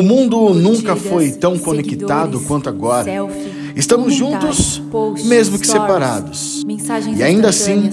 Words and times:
O 0.00 0.02
mundo 0.02 0.54
nunca 0.54 0.96
foi 0.96 1.30
tão 1.30 1.58
conectado 1.58 2.40
quanto 2.40 2.70
agora. 2.70 3.06
Estamos 3.76 4.14
juntos, 4.14 4.82
mesmo 5.26 5.58
que 5.58 5.66
separados. 5.66 6.64
E 7.18 7.22
ainda 7.22 7.50
assim, 7.50 7.90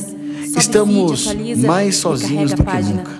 estamos 0.57 1.28
mais 1.57 1.97
sozinhos 1.97 2.54
do 2.54 2.63
que 2.63 2.81
nunca. 2.81 3.12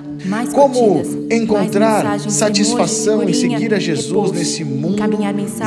Como 0.54 1.02
encontrar 1.30 2.18
satisfação 2.30 3.24
em 3.24 3.34
seguir 3.34 3.74
a 3.74 3.80
Jesus 3.80 4.32
nesse 4.32 4.64
mundo 4.64 5.04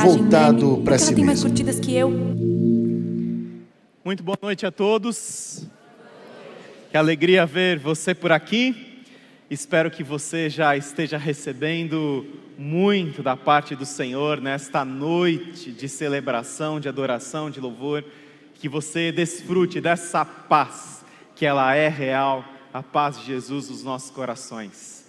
voltado 0.03 0.81
para 0.83 0.97
si 0.97 1.13
mesmo? 1.13 1.47
Muito 4.03 4.23
boa 4.23 4.37
noite 4.41 4.65
a 4.65 4.71
todos. 4.71 5.67
Que 6.89 6.97
alegria 6.97 7.45
ver 7.45 7.77
você 7.77 8.15
por 8.15 8.31
aqui. 8.31 8.90
Espero 9.51 9.91
que 9.91 10.01
você 10.01 10.49
já 10.49 10.77
esteja 10.77 11.17
recebendo 11.17 12.25
muito 12.57 13.21
da 13.21 13.35
parte 13.35 13.75
do 13.75 13.85
Senhor 13.85 14.39
nesta 14.39 14.85
noite 14.85 15.73
de 15.73 15.89
celebração, 15.89 16.79
de 16.79 16.87
adoração, 16.87 17.51
de 17.51 17.59
louvor. 17.59 18.01
Que 18.55 18.69
você 18.69 19.11
desfrute 19.11 19.81
dessa 19.81 20.23
paz, 20.23 21.03
que 21.35 21.45
ela 21.45 21.75
é 21.75 21.89
real, 21.89 22.45
a 22.73 22.81
paz 22.81 23.19
de 23.19 23.25
Jesus 23.25 23.69
nos 23.69 23.83
nossos 23.83 24.09
corações. 24.09 25.05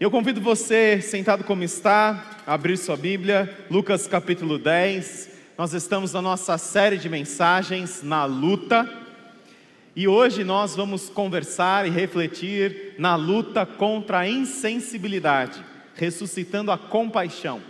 Eu 0.00 0.10
convido 0.10 0.40
você, 0.40 1.02
sentado 1.02 1.44
como 1.44 1.62
está, 1.62 2.38
a 2.46 2.54
abrir 2.54 2.78
sua 2.78 2.96
Bíblia, 2.96 3.66
Lucas 3.70 4.06
capítulo 4.06 4.58
10. 4.58 5.28
Nós 5.58 5.74
estamos 5.74 6.14
na 6.14 6.22
nossa 6.22 6.56
série 6.56 6.96
de 6.96 7.10
mensagens 7.10 8.02
na 8.02 8.24
luta. 8.24 8.88
E 9.98 10.06
hoje 10.06 10.44
nós 10.44 10.76
vamos 10.76 11.10
conversar 11.10 11.84
e 11.84 11.90
refletir 11.90 12.94
na 12.98 13.16
luta 13.16 13.66
contra 13.66 14.20
a 14.20 14.28
insensibilidade, 14.28 15.60
ressuscitando 15.96 16.70
a 16.70 16.78
compaixão. 16.78 17.60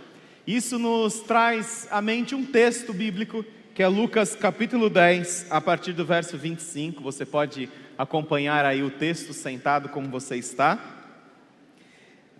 Isso 0.45 0.77
nos 0.77 1.21
traz 1.21 1.87
à 1.89 2.03
mente 2.03 2.35
um 2.35 2.45
texto 2.45 2.93
bíblico 2.93 3.43
que 3.73 3.81
é 3.81 3.87
Lucas 3.87 4.35
capítulo 4.35 4.91
10, 4.91 5.47
a 5.49 5.59
partir 5.59 5.91
do 5.93 6.05
verso 6.05 6.37
25. 6.37 7.01
Você 7.01 7.25
pode 7.25 7.67
acompanhar 7.97 8.63
aí 8.63 8.83
o 8.83 8.91
texto 8.91 9.33
sentado 9.33 9.89
como 9.89 10.07
você 10.07 10.35
está. 10.35 10.77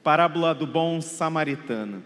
Parábola 0.03 0.53
do 0.53 0.67
bom 0.67 1.01
samaritano. 1.01 2.03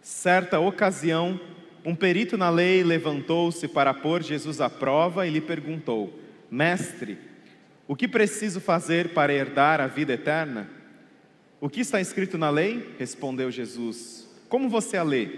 Certa 0.00 0.60
ocasião, 0.60 1.40
um 1.84 1.96
perito 1.96 2.38
na 2.38 2.48
lei 2.48 2.84
levantou-se 2.84 3.66
para 3.66 3.92
pôr 3.92 4.22
Jesus 4.22 4.60
à 4.60 4.70
prova 4.70 5.26
e 5.26 5.30
lhe 5.30 5.40
perguntou: 5.40 6.22
Mestre, 6.54 7.18
o 7.88 7.96
que 7.96 8.06
preciso 8.06 8.60
fazer 8.60 9.08
para 9.08 9.34
herdar 9.34 9.80
a 9.80 9.88
vida 9.88 10.12
eterna? 10.12 10.70
O 11.60 11.68
que 11.68 11.80
está 11.80 12.00
escrito 12.00 12.38
na 12.38 12.48
lei? 12.48 12.94
Respondeu 12.96 13.50
Jesus. 13.50 14.28
Como 14.48 14.68
você 14.68 14.96
a 14.96 15.02
lê? 15.02 15.30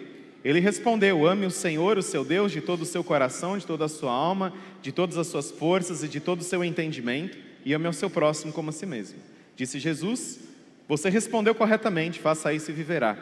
Ele 0.44 0.60
respondeu: 0.60 1.26
Ame 1.26 1.46
o 1.46 1.50
Senhor, 1.50 1.96
o 1.96 2.02
seu 2.02 2.22
Deus, 2.22 2.52
de 2.52 2.60
todo 2.60 2.82
o 2.82 2.86
seu 2.86 3.02
coração, 3.02 3.56
de 3.56 3.66
toda 3.66 3.86
a 3.86 3.88
sua 3.88 4.12
alma, 4.12 4.52
de 4.82 4.92
todas 4.92 5.16
as 5.16 5.26
suas 5.26 5.50
forças 5.50 6.02
e 6.02 6.08
de 6.08 6.20
todo 6.20 6.42
o 6.42 6.44
seu 6.44 6.62
entendimento, 6.62 7.38
e 7.64 7.72
ame 7.72 7.86
ao 7.86 7.94
seu 7.94 8.10
próximo 8.10 8.52
como 8.52 8.68
a 8.68 8.72
si 8.72 8.84
mesmo. 8.84 9.18
Disse 9.56 9.78
Jesus: 9.78 10.38
Você 10.86 11.08
respondeu 11.08 11.54
corretamente, 11.54 12.20
faça 12.20 12.52
isso 12.52 12.70
e 12.70 12.74
viverá. 12.74 13.16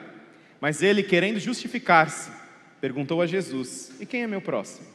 Mas 0.61 0.83
ele, 0.83 1.05
querendo 1.05 1.39
justificar-se, 1.39 2.29
perguntou 2.81 3.23
a 3.23 3.27
Jesus: 3.27 3.93
E 4.01 4.05
quem 4.05 4.25
é 4.25 4.27
meu 4.27 4.41
próximo? 4.41 4.89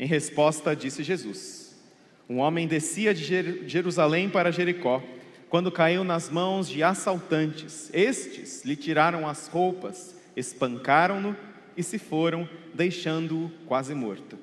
Em 0.00 0.06
resposta, 0.06 0.74
disse 0.74 1.04
Jesus: 1.04 1.63
um 2.28 2.38
homem 2.38 2.66
descia 2.66 3.12
de 3.12 3.68
Jerusalém 3.68 4.28
para 4.28 4.50
Jericó, 4.50 5.02
quando 5.48 5.70
caiu 5.70 6.02
nas 6.02 6.30
mãos 6.30 6.68
de 6.68 6.82
assaltantes. 6.82 7.90
Estes 7.92 8.64
lhe 8.64 8.76
tiraram 8.76 9.28
as 9.28 9.46
roupas, 9.46 10.16
espancaram-no 10.34 11.36
e 11.76 11.82
se 11.82 11.98
foram, 11.98 12.48
deixando-o 12.72 13.50
quase 13.66 13.94
morto. 13.94 14.38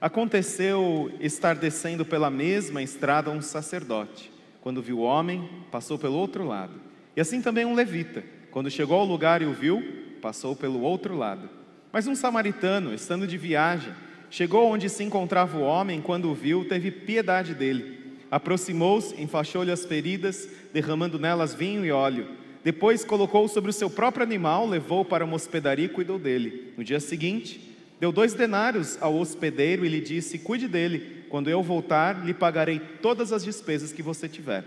Aconteceu 0.00 1.12
estar 1.20 1.54
descendo 1.54 2.04
pela 2.04 2.30
mesma 2.30 2.82
estrada 2.82 3.30
um 3.30 3.42
sacerdote. 3.42 4.32
Quando 4.60 4.82
viu 4.82 4.98
o 4.98 5.02
homem, 5.02 5.48
passou 5.70 5.98
pelo 5.98 6.14
outro 6.14 6.46
lado. 6.46 6.80
E 7.16 7.20
assim 7.20 7.42
também 7.42 7.64
um 7.64 7.74
levita. 7.74 8.24
Quando 8.50 8.70
chegou 8.70 8.98
ao 8.98 9.04
lugar 9.04 9.42
e 9.42 9.46
o 9.46 9.52
viu, 9.52 9.82
passou 10.22 10.56
pelo 10.56 10.80
outro 10.80 11.16
lado. 11.16 11.48
Mas 11.92 12.06
um 12.06 12.14
samaritano, 12.14 12.94
estando 12.94 13.26
de 13.26 13.36
viagem, 13.36 13.92
Chegou 14.30 14.70
onde 14.70 14.88
se 14.88 15.02
encontrava 15.02 15.56
o 15.56 15.62
homem, 15.62 16.00
quando 16.00 16.30
o 16.30 16.34
viu, 16.34 16.64
teve 16.64 16.90
piedade 16.90 17.54
dele. 17.54 17.98
Aproximou-se, 18.30 19.20
enfaixou-lhe 19.20 19.70
as 19.70 19.84
feridas, 19.84 20.48
derramando 20.72 21.18
nelas 21.18 21.54
vinho 21.54 21.84
e 21.84 21.90
óleo. 21.90 22.28
Depois 22.62 23.04
colocou 23.04 23.48
sobre 23.48 23.70
o 23.70 23.72
seu 23.72 23.88
próprio 23.88 24.22
animal, 24.22 24.66
levou 24.66 25.04
para 25.04 25.24
uma 25.24 25.36
hospedaria 25.36 25.86
e 25.86 25.88
cuidou 25.88 26.18
dele. 26.18 26.74
No 26.76 26.84
dia 26.84 27.00
seguinte, 27.00 27.74
deu 27.98 28.12
dois 28.12 28.34
denários 28.34 28.98
ao 29.00 29.16
hospedeiro 29.16 29.84
e 29.84 29.88
lhe 29.88 30.00
disse: 30.00 30.38
Cuide 30.38 30.68
dele, 30.68 31.24
quando 31.30 31.48
eu 31.48 31.62
voltar, 31.62 32.26
lhe 32.26 32.34
pagarei 32.34 32.78
todas 33.00 33.32
as 33.32 33.42
despesas 33.42 33.92
que 33.92 34.02
você 34.02 34.28
tiver. 34.28 34.64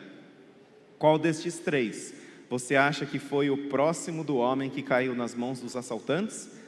Qual 0.98 1.20
destes 1.20 1.60
três 1.60 2.14
você 2.50 2.76
acha 2.76 3.06
que 3.06 3.20
foi 3.20 3.50
o 3.50 3.70
próximo 3.70 4.24
do 4.24 4.38
homem 4.38 4.70
que 4.70 4.82
caiu 4.82 5.16
nas 5.16 5.36
mãos 5.36 5.60
dos 5.60 5.76
assaltantes? 5.76 6.61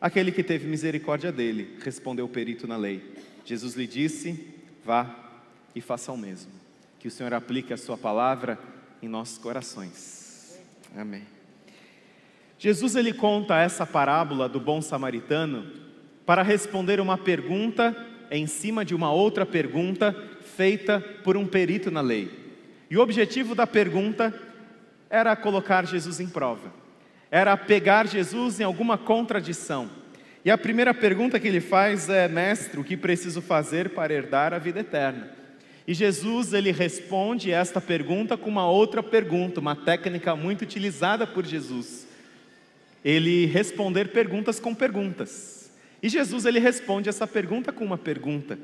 Aquele 0.00 0.30
que 0.30 0.44
teve 0.44 0.68
misericórdia 0.68 1.32
dele, 1.32 1.76
respondeu 1.82 2.24
o 2.24 2.28
perito 2.28 2.66
na 2.68 2.76
lei. 2.76 3.02
Jesus 3.44 3.74
lhe 3.74 3.86
disse: 3.86 4.54
Vá 4.84 5.12
e 5.74 5.80
faça 5.80 6.12
o 6.12 6.16
mesmo. 6.16 6.52
Que 7.00 7.08
o 7.08 7.10
Senhor 7.10 7.34
aplique 7.34 7.72
a 7.72 7.76
sua 7.76 7.96
palavra 7.96 8.58
em 9.02 9.08
nossos 9.08 9.38
corações. 9.38 10.60
Amém. 10.96 11.22
Jesus 12.58 12.94
ele 12.94 13.12
conta 13.12 13.58
essa 13.58 13.84
parábola 13.84 14.48
do 14.48 14.60
bom 14.60 14.80
samaritano 14.80 15.66
para 16.24 16.42
responder 16.42 17.00
uma 17.00 17.18
pergunta 17.18 17.96
em 18.30 18.46
cima 18.46 18.84
de 18.84 18.94
uma 18.94 19.12
outra 19.12 19.46
pergunta 19.46 20.14
feita 20.56 21.00
por 21.24 21.36
um 21.36 21.46
perito 21.46 21.90
na 21.90 22.00
lei. 22.00 22.30
E 22.90 22.96
o 22.96 23.00
objetivo 23.00 23.54
da 23.54 23.66
pergunta 23.66 24.34
era 25.10 25.34
colocar 25.34 25.86
Jesus 25.86 26.20
em 26.20 26.28
prova 26.28 26.72
era 27.30 27.56
pegar 27.56 28.06
Jesus 28.06 28.60
em 28.60 28.64
alguma 28.64 28.96
contradição. 28.96 29.90
E 30.44 30.50
a 30.50 30.56
primeira 30.56 30.94
pergunta 30.94 31.38
que 31.38 31.48
ele 31.48 31.60
faz 31.60 32.08
é: 32.08 32.28
Mestre, 32.28 32.80
o 32.80 32.84
que 32.84 32.96
preciso 32.96 33.42
fazer 33.42 33.90
para 33.90 34.14
herdar 34.14 34.54
a 34.54 34.58
vida 34.58 34.80
eterna? 34.80 35.30
E 35.86 35.94
Jesus 35.94 36.52
ele 36.52 36.70
responde 36.70 37.50
esta 37.50 37.80
pergunta 37.80 38.36
com 38.36 38.50
uma 38.50 38.70
outra 38.70 39.02
pergunta, 39.02 39.60
uma 39.60 39.74
técnica 39.74 40.36
muito 40.36 40.62
utilizada 40.62 41.26
por 41.26 41.46
Jesus. 41.46 42.06
Ele 43.04 43.46
responder 43.46 44.08
perguntas 44.08 44.60
com 44.60 44.74
perguntas. 44.74 45.70
E 46.02 46.08
Jesus 46.08 46.44
ele 46.44 46.58
responde 46.58 47.08
essa 47.08 47.26
pergunta 47.26 47.72
com 47.72 47.84
uma 47.84 47.98
pergunta. 47.98 48.58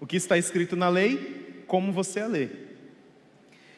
O 0.00 0.06
que 0.06 0.16
está 0.16 0.36
escrito 0.36 0.76
na 0.76 0.88
lei? 0.88 1.64
Como 1.66 1.92
você 1.92 2.20
a 2.20 2.26
lê? 2.26 2.48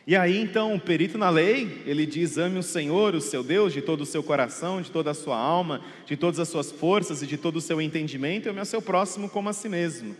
E 0.04 0.16
aí 0.16 0.36
então 0.36 0.74
o 0.74 0.80
perito 0.80 1.16
na 1.16 1.30
lei, 1.30 1.82
ele 1.86 2.04
diz: 2.04 2.36
ame 2.36 2.58
o 2.58 2.62
Senhor, 2.62 3.14
o 3.14 3.20
seu 3.20 3.42
Deus, 3.42 3.72
de 3.72 3.80
todo 3.80 4.00
o 4.00 4.06
seu 4.06 4.22
coração, 4.22 4.82
de 4.82 4.90
toda 4.90 5.12
a 5.12 5.14
sua 5.14 5.38
alma, 5.38 5.80
de 6.06 6.16
todas 6.16 6.40
as 6.40 6.48
suas 6.48 6.72
forças 6.72 7.22
e 7.22 7.26
de 7.26 7.36
todo 7.36 7.56
o 7.56 7.60
seu 7.60 7.80
entendimento, 7.80 8.48
e 8.48 8.50
ame 8.50 8.60
o 8.60 8.66
seu 8.66 8.82
próximo 8.82 9.28
como 9.28 9.48
a 9.48 9.52
si 9.52 9.68
mesmo. 9.68 10.16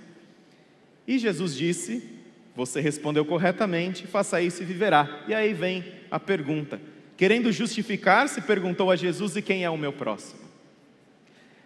E 1.07 1.19
Jesus 1.19 1.57
disse: 1.57 2.03
Você 2.55 2.81
respondeu 2.81 3.25
corretamente, 3.25 4.07
faça 4.07 4.41
isso 4.41 4.63
e 4.63 4.67
viverá. 4.67 5.25
E 5.27 5.35
aí 5.35 5.53
vem 5.53 5.85
a 6.11 6.21
pergunta. 6.21 6.81
Querendo 7.17 7.51
justificar-se, 7.51 8.41
perguntou 8.43 8.89
a 8.89 8.95
Jesus: 8.95 9.35
E 9.35 9.43
quem 9.43 9.65
é 9.65 9.71
o 9.71 9.77
meu 9.77 9.93
próximo? 9.93 10.43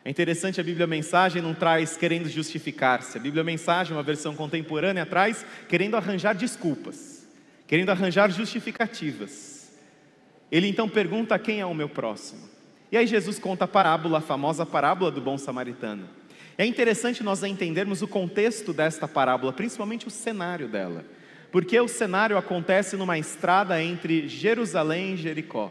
É 0.03 0.09
interessante 0.09 0.59
a 0.59 0.65
Bíblia 0.65 0.87
Mensagem 0.87 1.43
não 1.43 1.53
traz 1.53 1.99
querendo 1.99 2.31
justificar-se. 2.31 3.19
A 3.19 3.21
Bíblia 3.21 3.45
Mensagem, 3.45 3.93
uma 3.93 4.05
versão 4.05 4.35
contemporânea, 4.35 5.05
traz 5.05 5.45
querendo 5.69 5.97
arranjar 5.97 6.33
desculpas 6.33 7.16
querendo 7.67 7.91
arranjar 7.91 8.31
justificativas. 8.31 9.73
Ele 10.51 10.69
então 10.69 10.89
pergunta: 10.89 11.39
quem 11.39 11.61
é 11.61 11.67
o 11.67 11.75
meu 11.75 11.89
próximo? 11.89 12.49
E 12.91 12.97
aí 12.97 13.07
Jesus 13.07 13.39
conta 13.39 13.65
a 13.65 13.69
parábola, 13.69 14.19
a 14.19 14.23
famosa 14.23 14.65
parábola 14.65 15.11
do 15.11 15.21
bom 15.21 15.37
samaritano. 15.37 16.09
É 16.57 16.65
interessante 16.65 17.23
nós 17.23 17.43
entendermos 17.43 18.01
o 18.01 18.09
contexto 18.09 18.73
desta 18.73 19.07
parábola, 19.07 19.53
principalmente 19.53 20.07
o 20.07 20.11
cenário 20.11 20.69
dela, 20.69 21.05
porque 21.53 21.79
o 21.79 21.89
cenário 21.89 22.39
acontece 22.39 22.97
numa 22.97 23.19
estrada 23.19 23.83
entre 23.83 24.27
Jerusalém 24.29 25.15
e 25.15 25.17
Jericó. 25.17 25.71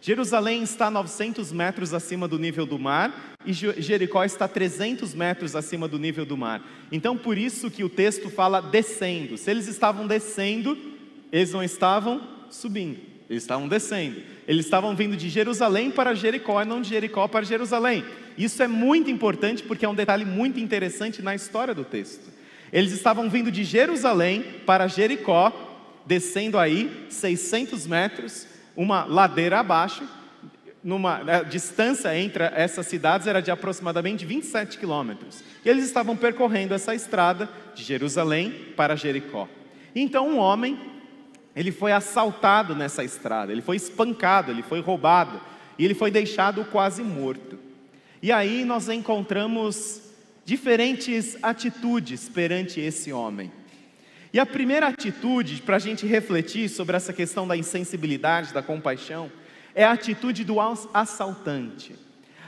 Jerusalém 0.00 0.64
está 0.64 0.90
900 0.90 1.52
metros 1.52 1.94
acima 1.94 2.26
do 2.26 2.36
nível 2.36 2.66
do 2.66 2.76
mar 2.76 3.34
e 3.46 3.52
Jericó 3.52 4.24
está 4.24 4.48
300 4.48 5.14
metros 5.14 5.54
acima 5.54 5.86
do 5.86 5.96
nível 5.96 6.26
do 6.26 6.36
mar. 6.36 6.60
Então, 6.90 7.16
por 7.16 7.38
isso 7.38 7.70
que 7.70 7.84
o 7.84 7.88
texto 7.88 8.28
fala 8.28 8.60
descendo. 8.60 9.38
Se 9.38 9.48
eles 9.48 9.68
estavam 9.68 10.06
descendo, 10.08 10.76
eles 11.32 11.50
não 11.52 11.62
estavam 11.62 12.20
subindo, 12.50 13.00
eles 13.28 13.42
estavam 13.42 13.66
descendo. 13.66 14.20
Eles 14.46 14.66
estavam 14.66 14.94
vindo 14.94 15.16
de 15.16 15.28
Jerusalém 15.28 15.90
para 15.90 16.14
Jericó 16.14 16.60
e 16.60 16.64
não 16.64 16.82
de 16.82 16.88
Jericó 16.88 17.26
para 17.28 17.44
Jerusalém. 17.44 18.04
Isso 18.36 18.62
é 18.62 18.68
muito 18.68 19.10
importante 19.10 19.62
porque 19.62 19.84
é 19.84 19.88
um 19.88 19.94
detalhe 19.94 20.24
muito 20.24 20.58
interessante 20.60 21.22
na 21.22 21.34
história 21.34 21.74
do 21.74 21.84
texto. 21.84 22.30
Eles 22.72 22.92
estavam 22.92 23.30
vindo 23.30 23.50
de 23.50 23.64
Jerusalém 23.64 24.42
para 24.66 24.88
Jericó, 24.88 25.52
descendo 26.06 26.58
aí 26.58 27.06
600 27.08 27.86
metros, 27.86 28.46
uma 28.74 29.04
ladeira 29.04 29.60
abaixo, 29.60 30.02
numa, 30.82 31.18
a 31.18 31.42
distância 31.42 32.18
entre 32.18 32.44
essas 32.44 32.86
cidades 32.86 33.26
era 33.26 33.40
de 33.40 33.50
aproximadamente 33.50 34.24
27 34.24 34.78
quilômetros. 34.78 35.44
E 35.64 35.68
eles 35.68 35.84
estavam 35.84 36.16
percorrendo 36.16 36.74
essa 36.74 36.94
estrada 36.94 37.48
de 37.74 37.84
Jerusalém 37.84 38.50
para 38.76 38.96
Jericó. 38.96 39.48
Então 39.94 40.28
um 40.28 40.38
homem, 40.38 40.78
ele 41.54 41.70
foi 41.70 41.92
assaltado 41.92 42.74
nessa 42.74 43.04
estrada, 43.04 43.52
ele 43.52 43.62
foi 43.62 43.76
espancado, 43.76 44.50
ele 44.50 44.62
foi 44.62 44.80
roubado 44.80 45.40
e 45.78 45.84
ele 45.84 45.94
foi 45.94 46.10
deixado 46.10 46.64
quase 46.64 47.02
morto. 47.02 47.58
E 48.22 48.32
aí 48.32 48.64
nós 48.64 48.88
encontramos 48.88 50.00
diferentes 50.44 51.36
atitudes 51.42 52.28
perante 52.28 52.80
esse 52.80 53.12
homem. 53.12 53.50
E 54.32 54.40
a 54.40 54.46
primeira 54.46 54.88
atitude 54.88 55.60
para 55.60 55.76
a 55.76 55.78
gente 55.78 56.06
refletir 56.06 56.68
sobre 56.68 56.96
essa 56.96 57.12
questão 57.12 57.46
da 57.46 57.56
insensibilidade, 57.56 58.54
da 58.54 58.62
compaixão, 58.62 59.30
é 59.74 59.84
a 59.84 59.92
atitude 59.92 60.44
do 60.44 60.56
assaltante. 60.94 61.94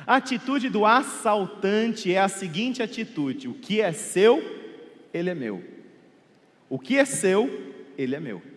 A 0.07 0.17
atitude 0.17 0.69
do 0.69 0.87
assaltante 0.87 2.13
é 2.13 2.21
a 2.21 2.29
seguinte 2.29 2.83
atitude: 2.83 3.49
o 3.49 3.55
que 3.55 3.81
é 3.81 3.93
seu, 3.93 4.43
ele 5.13 5.29
é 5.29 5.35
meu. 5.35 5.63
O 6.71 6.79
que 6.79 6.97
é 6.97 7.05
seu, 7.05 7.73
ele 7.99 8.15
é 8.15 8.21
meu. 8.21 8.54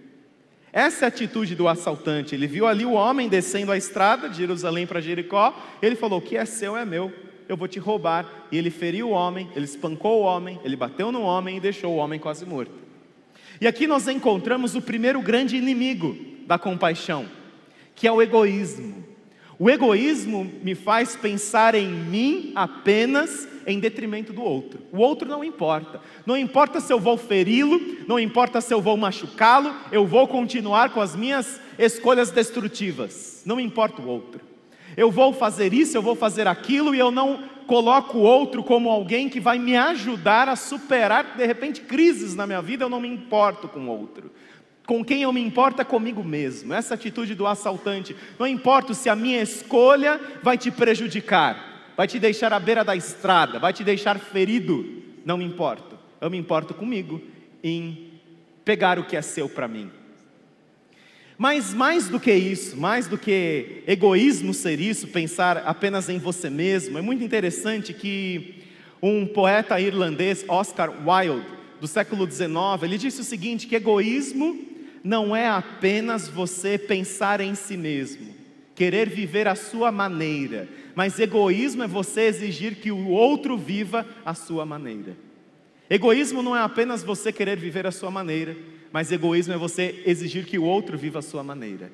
Essa 0.78 1.06
é 1.06 1.08
a 1.08 1.10
atitude 1.10 1.56
do 1.56 1.68
assaltante. 1.68 2.36
Ele 2.36 2.46
viu 2.46 2.68
ali 2.68 2.86
o 2.86 2.92
homem 2.92 3.28
descendo 3.28 3.72
a 3.72 3.78
estrada 3.78 4.30
de 4.30 4.38
Jerusalém 4.38 4.86
para 4.86 5.02
Jericó. 5.02 5.52
Ele 5.82 5.96
falou: 5.96 6.20
O 6.20 6.22
que 6.22 6.38
é 6.38 6.46
seu 6.46 6.78
é 6.78 6.86
meu, 6.86 7.12
eu 7.50 7.58
vou 7.58 7.68
te 7.68 7.80
roubar. 7.80 8.46
E 8.52 8.58
ele 8.60 8.70
feriu 8.70 9.10
o 9.10 9.12
homem, 9.12 9.50
ele 9.56 9.66
espancou 9.66 10.22
o 10.22 10.24
homem, 10.24 10.60
ele 10.64 10.76
bateu 10.76 11.12
no 11.12 11.24
homem 11.24 11.58
e 11.58 11.60
deixou 11.60 11.94
o 11.94 11.96
homem 11.96 12.20
quase 12.20 12.46
morto. 12.46 12.74
E 13.60 13.66
aqui 13.66 13.88
nós 13.88 14.08
encontramos 14.08 14.76
o 14.76 14.82
primeiro 14.84 15.20
grande 15.20 15.58
inimigo 15.58 16.16
da 16.46 16.60
compaixão, 16.60 17.26
que 17.96 18.08
é 18.08 18.12
o 18.12 18.22
egoísmo. 18.22 19.04
O 19.58 19.72
egoísmo 19.72 20.44
me 20.62 20.76
faz 20.76 21.16
pensar 21.16 21.74
em 21.74 21.88
mim 21.88 22.52
apenas 22.54 23.48
em 23.68 23.82
detrimento 23.82 24.32
do 24.32 24.42
outro. 24.42 24.80
O 24.94 25.00
outro 25.00 25.28
não 25.28 25.44
importa. 25.44 26.00
Não 26.26 26.38
importa 26.38 26.80
se 26.80 26.92
eu 26.94 27.00
vou 27.00 27.18
feri-lo, 27.18 27.80
não 28.08 28.18
importa 28.18 28.62
se 28.62 28.74
eu 28.74 28.82
vou 28.82 28.96
machucá-lo, 28.96 29.76
eu 29.92 30.08
vou 30.08 30.26
continuar 30.26 30.92
com 30.92 31.02
as 31.02 31.14
minhas 31.14 31.60
escolhas 31.78 32.32
destrutivas. 32.32 33.44
Não 33.46 33.60
importa 33.60 34.02
o 34.02 34.08
outro. 34.08 34.40
Eu 34.96 35.12
vou 35.12 35.34
fazer 35.34 35.74
isso, 35.74 35.98
eu 35.98 36.02
vou 36.02 36.16
fazer 36.16 36.48
aquilo 36.48 36.96
e 36.96 37.00
eu 37.00 37.12
não 37.12 37.44
coloco 37.68 38.20
o 38.20 38.22
outro 38.22 38.64
como 38.64 38.90
alguém 38.90 39.28
que 39.28 39.42
vai 39.42 39.60
me 39.60 39.76
ajudar 39.76 40.48
a 40.48 40.56
superar 40.56 41.36
de 41.36 41.46
repente 41.46 41.82
crises 41.82 42.34
na 42.34 42.48
minha 42.48 42.62
vida, 42.62 42.86
eu 42.86 42.90
não 42.90 43.02
me 43.02 43.10
importo 43.10 43.68
com 43.68 43.82
o 43.82 43.90
outro. 43.90 44.32
Com 44.88 45.04
quem 45.04 45.24
eu 45.24 45.34
me 45.34 45.42
importo 45.42 45.82
é 45.82 45.84
comigo 45.84 46.24
mesmo. 46.24 46.74
Essa 46.74 46.94
atitude 46.94 47.36
do 47.36 47.46
assaltante. 47.46 48.16
Não 48.40 48.48
importa 48.48 48.94
se 48.94 49.10
a 49.10 49.16
minha 49.18 49.42
escolha 49.42 50.22
vai 50.42 50.58
te 50.58 50.72
prejudicar, 50.72 51.77
vai 51.98 52.08
te 52.08 52.20
deixar 52.20 52.54
à 52.54 52.60
beira 52.60 52.86
da 52.86 52.96
estrada, 52.96 53.58
vai 53.58 53.74
te 53.74 53.84
deixar 53.84 54.20
ferido. 54.20 55.04
Não 55.26 55.36
me 55.36 55.44
importo. 55.44 55.98
Eu 56.22 56.30
me 56.30 56.38
importo 56.38 56.76
comigo 56.76 57.20
em 57.64 58.12
pegar 58.64 59.00
o 59.00 59.04
que 59.04 59.18
é 59.18 59.22
seu 59.22 59.50
para 59.50 59.68
mim. 59.68 59.90
Mas 61.40 61.74
mais 61.74 62.08
do 62.08 62.20
que 62.20 62.34
isso, 62.34 62.78
mais 62.78 63.08
do 63.08 63.18
que 63.18 63.84
egoísmo 63.88 64.54
ser 64.54 64.80
isso, 64.80 65.08
pensar 65.08 65.58
apenas 65.66 66.08
em 66.08 66.20
você 66.20 66.50
mesmo, 66.50 66.98
é 66.98 67.02
muito 67.02 67.24
interessante 67.24 67.94
que 67.94 68.64
um 69.02 69.26
poeta 69.26 69.80
irlandês, 69.80 70.46
Oscar 70.48 70.92
Wilde, 71.08 71.46
do 71.80 71.88
século 71.88 72.30
XIX, 72.30 72.50
ele 72.84 72.98
disse 72.98 73.22
o 73.22 73.24
seguinte: 73.24 73.68
que 73.68 73.76
egoísmo 73.76 74.60
não 75.04 75.36
é 75.36 75.48
apenas 75.48 76.28
você 76.28 76.78
pensar 76.78 77.40
em 77.40 77.54
si 77.54 77.78
mesmo, 77.78 78.34
querer 78.74 79.08
viver 79.08 79.48
a 79.48 79.56
sua 79.56 79.92
maneira, 79.92 80.68
mas 80.98 81.20
egoísmo 81.20 81.84
é 81.84 81.88
você 81.88 82.22
exigir 82.22 82.78
que 82.78 82.92
o 82.92 83.10
outro 83.10 83.56
viva 83.56 84.04
a 84.26 84.34
sua 84.34 84.66
maneira. 84.66 85.16
Egoísmo 85.88 86.42
não 86.42 86.58
é 86.58 86.62
apenas 86.62 87.04
você 87.04 87.32
querer 87.32 87.56
viver 87.56 87.86
a 87.86 87.92
sua 87.92 88.10
maneira, 88.10 88.58
mas 88.92 89.12
egoísmo 89.12 89.54
é 89.54 89.58
você 89.58 90.02
exigir 90.08 90.48
que 90.48 90.58
o 90.58 90.64
outro 90.64 90.98
viva 90.98 91.20
a 91.20 91.22
sua 91.22 91.44
maneira. 91.44 91.92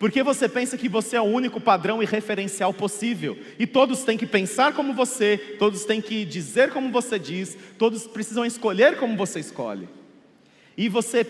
Porque 0.00 0.20
você 0.20 0.48
pensa 0.48 0.76
que 0.76 0.88
você 0.88 1.14
é 1.14 1.20
o 1.20 1.26
único 1.26 1.60
padrão 1.60 2.02
e 2.02 2.06
referencial 2.06 2.74
possível, 2.74 3.38
e 3.56 3.68
todos 3.68 4.02
têm 4.02 4.18
que 4.18 4.26
pensar 4.26 4.74
como 4.74 4.94
você, 4.94 5.38
todos 5.56 5.84
têm 5.84 6.00
que 6.00 6.24
dizer 6.24 6.72
como 6.72 6.90
você 6.90 7.20
diz, 7.20 7.56
todos 7.78 8.08
precisam 8.08 8.44
escolher 8.44 8.96
como 8.96 9.16
você 9.16 9.38
escolhe. 9.38 9.88
E 10.76 10.88
você 10.88 11.24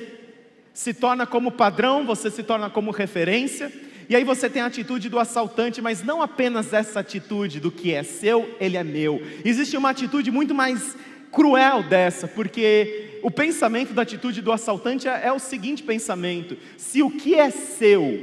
se 0.73 0.95
torna 0.95 1.27
como 1.27 1.53
padrão, 1.53 2.07
você 2.07 2.31
se 2.31 2.43
torna 2.43 2.71
como 2.71 2.91
referência, 2.91 3.71
e 4.11 4.17
aí 4.17 4.25
você 4.25 4.51
tem 4.51 4.61
a 4.61 4.67
atitude 4.67 5.09
do 5.09 5.21
assaltante, 5.21 5.81
mas 5.81 6.03
não 6.03 6.21
apenas 6.21 6.73
essa 6.73 6.99
atitude 6.99 7.61
do 7.61 7.71
que 7.71 7.95
é 7.95 8.03
seu, 8.03 8.57
ele 8.59 8.77
é 8.77 8.83
meu. 8.83 9.23
Existe 9.45 9.77
uma 9.77 9.91
atitude 9.91 10.33
muito 10.33 10.53
mais 10.53 10.97
cruel 11.31 11.85
dessa, 11.85 12.27
porque 12.27 13.21
o 13.23 13.31
pensamento 13.31 13.93
da 13.93 14.03
atitude 14.03 14.43
do 14.43 14.51
assaltante 14.51 15.07
é, 15.07 15.27
é 15.27 15.33
o 15.33 15.39
seguinte 15.39 15.85
pensamento: 15.85 16.57
se 16.77 17.05
o 17.05 17.09
que 17.09 17.37
é 17.37 17.51
seu, 17.51 18.19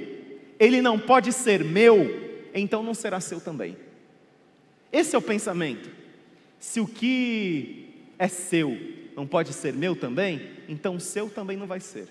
ele 0.59 0.81
não 0.81 0.99
pode 0.99 1.31
ser 1.31 1.63
meu, 1.63 2.49
então 2.53 2.83
não 2.83 2.93
será 2.93 3.21
seu 3.21 3.39
também. 3.39 3.77
Esse 4.91 5.15
é 5.15 5.17
o 5.17 5.21
pensamento. 5.21 5.89
Se 6.59 6.81
o 6.81 6.87
que 6.87 7.93
é 8.19 8.27
seu 8.27 8.77
não 9.15 9.25
pode 9.25 9.53
ser 9.53 9.71
meu 9.71 9.95
também, 9.95 10.49
então 10.67 10.99
seu 10.99 11.29
também 11.29 11.55
não 11.55 11.65
vai 11.65 11.79
ser. 11.79 12.09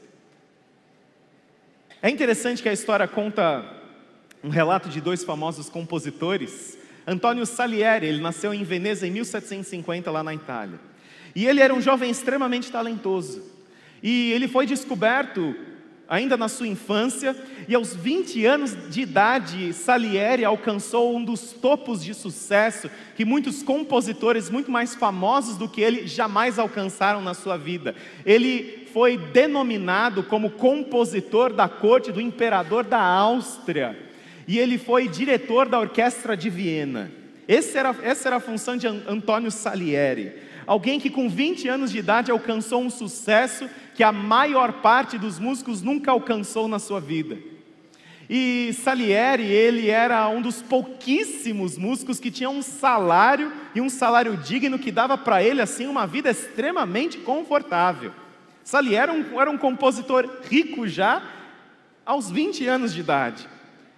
É 2.06 2.08
interessante 2.08 2.62
que 2.62 2.69
a 2.69 2.73
história 2.73 3.08
conta 3.08 3.64
um 4.44 4.49
relato 4.49 4.88
de 4.88 5.00
dois 5.00 5.25
famosos 5.25 5.69
compositores. 5.69 6.79
Antônio 7.05 7.44
Salieri, 7.44 8.06
ele 8.06 8.20
nasceu 8.20 8.55
em 8.55 8.62
Veneza 8.62 9.08
em 9.08 9.11
1750, 9.11 10.08
lá 10.12 10.23
na 10.23 10.32
Itália. 10.32 10.79
E 11.35 11.44
ele 11.49 11.61
era 11.61 11.75
um 11.75 11.81
jovem 11.81 12.08
extremamente 12.08 12.70
talentoso. 12.70 13.43
E 14.00 14.31
ele 14.31 14.47
foi 14.47 14.67
descoberto 14.67 15.56
ainda 16.08 16.37
na 16.37 16.49
sua 16.49 16.69
infância, 16.69 17.35
e 17.67 17.75
aos 17.75 17.93
20 17.93 18.47
anos 18.47 18.76
de 18.88 19.00
idade, 19.00 19.73
Salieri 19.73 20.44
alcançou 20.44 21.17
um 21.17 21.25
dos 21.25 21.52
topos 21.55 22.05
de 22.05 22.14
sucesso 22.14 22.88
que 23.17 23.25
muitos 23.25 23.64
compositores 23.64 24.49
muito 24.49 24.70
mais 24.70 24.94
famosos 24.94 25.56
do 25.56 25.69
que 25.69 25.81
ele 25.81 26.06
jamais 26.06 26.56
alcançaram 26.56 27.20
na 27.20 27.35
sua 27.35 27.56
vida. 27.56 27.97
Ele 28.25 28.86
foi 28.96 29.19
denominado 29.19 30.22
como 30.22 30.48
compositor 30.48 31.52
da 31.52 31.69
corte 31.69 32.10
do 32.10 32.19
imperador 32.19 32.82
da 32.82 32.98
Áustria, 32.98 33.94
e 34.48 34.58
ele 34.58 34.78
foi 34.78 35.06
diretor 35.06 35.69
da 35.69 35.78
orquestra 35.78 36.34
de 36.34 36.48
Viena. 36.48 37.12
Era, 37.46 37.94
essa 38.02 38.31
era 38.31 38.37
a 38.37 38.40
função 38.40 38.75
de 38.75 38.87
Antônio 38.87 39.50
Salieri 39.50 40.32
alguém 40.66 40.99
que 40.99 41.11
com 41.11 41.28
20 41.28 41.68
anos 41.68 41.92
de 41.92 41.99
idade 41.99 42.30
alcançou 42.30 42.80
um 42.80 42.88
sucesso 42.88 43.68
que 43.94 44.02
a 44.02 44.11
maior 44.11 44.80
parte 44.80 45.18
dos 45.18 45.38
músicos 45.38 45.82
nunca 45.82 46.11
alcançou 46.11 46.66
na 46.66 46.78
sua 46.78 46.99
vida. 46.99 47.37
E 48.30 48.75
Salieri, 48.82 49.44
ele 49.44 49.90
era 49.90 50.26
um 50.26 50.40
dos 50.40 50.62
pouquíssimos 50.62 51.76
músicos 51.76 52.18
que 52.18 52.30
tinha 52.30 52.49
um 52.49 52.62
salário 52.62 53.52
e 53.75 53.80
um 53.82 53.90
salário 53.90 54.38
digno 54.38 54.78
que 54.78 54.90
dava 54.90 55.18
para 55.18 55.42
ele 55.42 55.61
assim 55.61 55.87
uma 55.87 56.06
vida 56.06 56.30
extremamente 56.30 57.18
confortável. 57.18 58.12
Salieri 58.66 58.96
era 58.96 59.12
um, 59.12 59.40
era 59.40 59.49
um 59.49 59.56
compositor 59.56 60.28
rico 60.50 60.88
já 60.88 61.23
aos 62.04 62.28
20 62.28 62.66
anos 62.66 62.92
de 62.92 62.99
idade. 62.99 63.49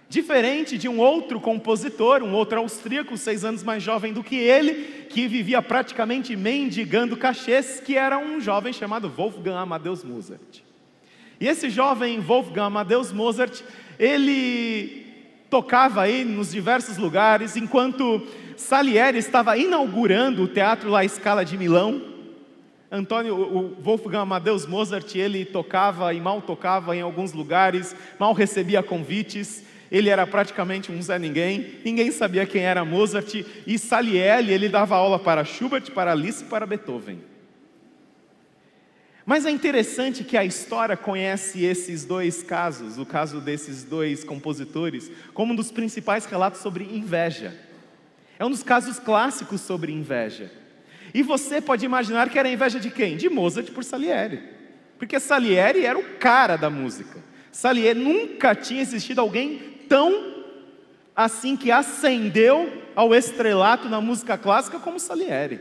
Diferente 0.07 0.77
de 0.77 0.87
um 0.87 0.99
outro 0.99 1.39
compositor, 1.39 2.21
um 2.21 2.33
outro 2.33 2.59
austríaco, 2.59 3.17
seis 3.17 3.43
anos 3.43 3.63
mais 3.63 3.81
jovem 3.81 4.13
do 4.13 4.23
que 4.23 4.35
ele, 4.35 5.07
que 5.09 5.27
vivia 5.27 5.59
praticamente 5.59 6.35
mendigando 6.35 7.17
cachês, 7.17 7.81
que 7.83 7.97
era 7.97 8.19
um 8.19 8.39
jovem 8.39 8.71
chamado 8.71 9.09
Wolfgang 9.09 9.57
Amadeus 9.57 10.03
Mozart. 10.03 10.61
E 11.39 11.47
esse 11.47 11.67
jovem 11.67 12.19
Wolfgang 12.19 12.67
Amadeus 12.67 13.11
Mozart, 13.11 13.63
ele 13.97 15.03
tocava 15.49 16.03
aí 16.03 16.23
nos 16.23 16.51
diversos 16.51 16.95
lugares, 16.95 17.55
enquanto 17.55 18.21
Salieri 18.55 19.17
estava 19.17 19.57
inaugurando 19.57 20.43
o 20.43 20.47
Teatro 20.47 20.91
La 20.91 21.07
Scala 21.07 21.43
de 21.43 21.57
Milão. 21.57 22.08
Antônio, 22.91 23.35
o 23.35 23.75
Wolfgang 23.81 24.17
Amadeus 24.17 24.65
Mozart, 24.65 25.15
ele 25.15 25.45
tocava 25.45 26.13
e 26.13 26.19
mal 26.19 26.41
tocava 26.41 26.95
em 26.95 27.01
alguns 27.01 27.33
lugares, 27.33 27.95
mal 28.17 28.33
recebia 28.33 28.81
convites 28.81 29.63
ele 29.91 30.09
era 30.09 30.25
praticamente 30.27 30.91
um 30.91 31.01
Zé 31.01 31.17
Ninguém, 31.17 31.79
ninguém 31.83 32.11
sabia 32.11 32.45
quem 32.45 32.63
era 32.63 32.85
Mozart, 32.85 33.43
e 33.65 33.79
Salieri, 33.79 34.51
ele 34.51 34.69
dava 34.69 34.95
aula 34.95 35.17
para 35.17 35.43
Schubert, 35.43 35.91
para 35.91 36.13
Liszt 36.13 36.43
e 36.43 36.45
para 36.45 36.65
Beethoven. 36.65 37.19
Mas 39.25 39.45
é 39.45 39.51
interessante 39.51 40.23
que 40.23 40.37
a 40.37 40.45
história 40.45 40.97
conhece 40.97 41.63
esses 41.63 42.03
dois 42.03 42.41
casos, 42.41 42.97
o 42.97 43.05
caso 43.05 43.39
desses 43.39 43.83
dois 43.83 44.23
compositores, 44.23 45.11
como 45.33 45.53
um 45.53 45.55
dos 45.55 45.71
principais 45.71 46.25
relatos 46.25 46.61
sobre 46.61 46.83
inveja. 46.83 47.55
É 48.39 48.45
um 48.45 48.49
dos 48.49 48.63
casos 48.63 48.97
clássicos 48.99 49.61
sobre 49.61 49.91
inveja. 49.91 50.51
E 51.13 51.23
você 51.23 51.59
pode 51.61 51.85
imaginar 51.85 52.29
que 52.29 52.37
era 52.37 52.49
inveja 52.49 52.79
de 52.79 52.89
quem? 52.89 53.17
De 53.17 53.29
Mozart 53.29 53.71
por 53.71 53.83
Salieri. 53.83 54.41
Porque 54.97 55.19
Salieri 55.19 55.85
era 55.85 55.97
o 55.97 56.03
cara 56.17 56.55
da 56.55 56.69
música. 56.69 57.23
Salieri 57.51 57.99
nunca 57.99 58.53
tinha 58.53 58.81
existido 58.81 59.21
alguém 59.21 59.59
tão 59.87 60.43
assim 61.15 61.57
que 61.57 61.71
ascendeu 61.71 62.83
ao 62.95 63.13
estrelato 63.13 63.89
na 63.89 63.99
música 63.99 64.37
clássica 64.37 64.79
como 64.79 64.99
Salieri. 64.99 65.59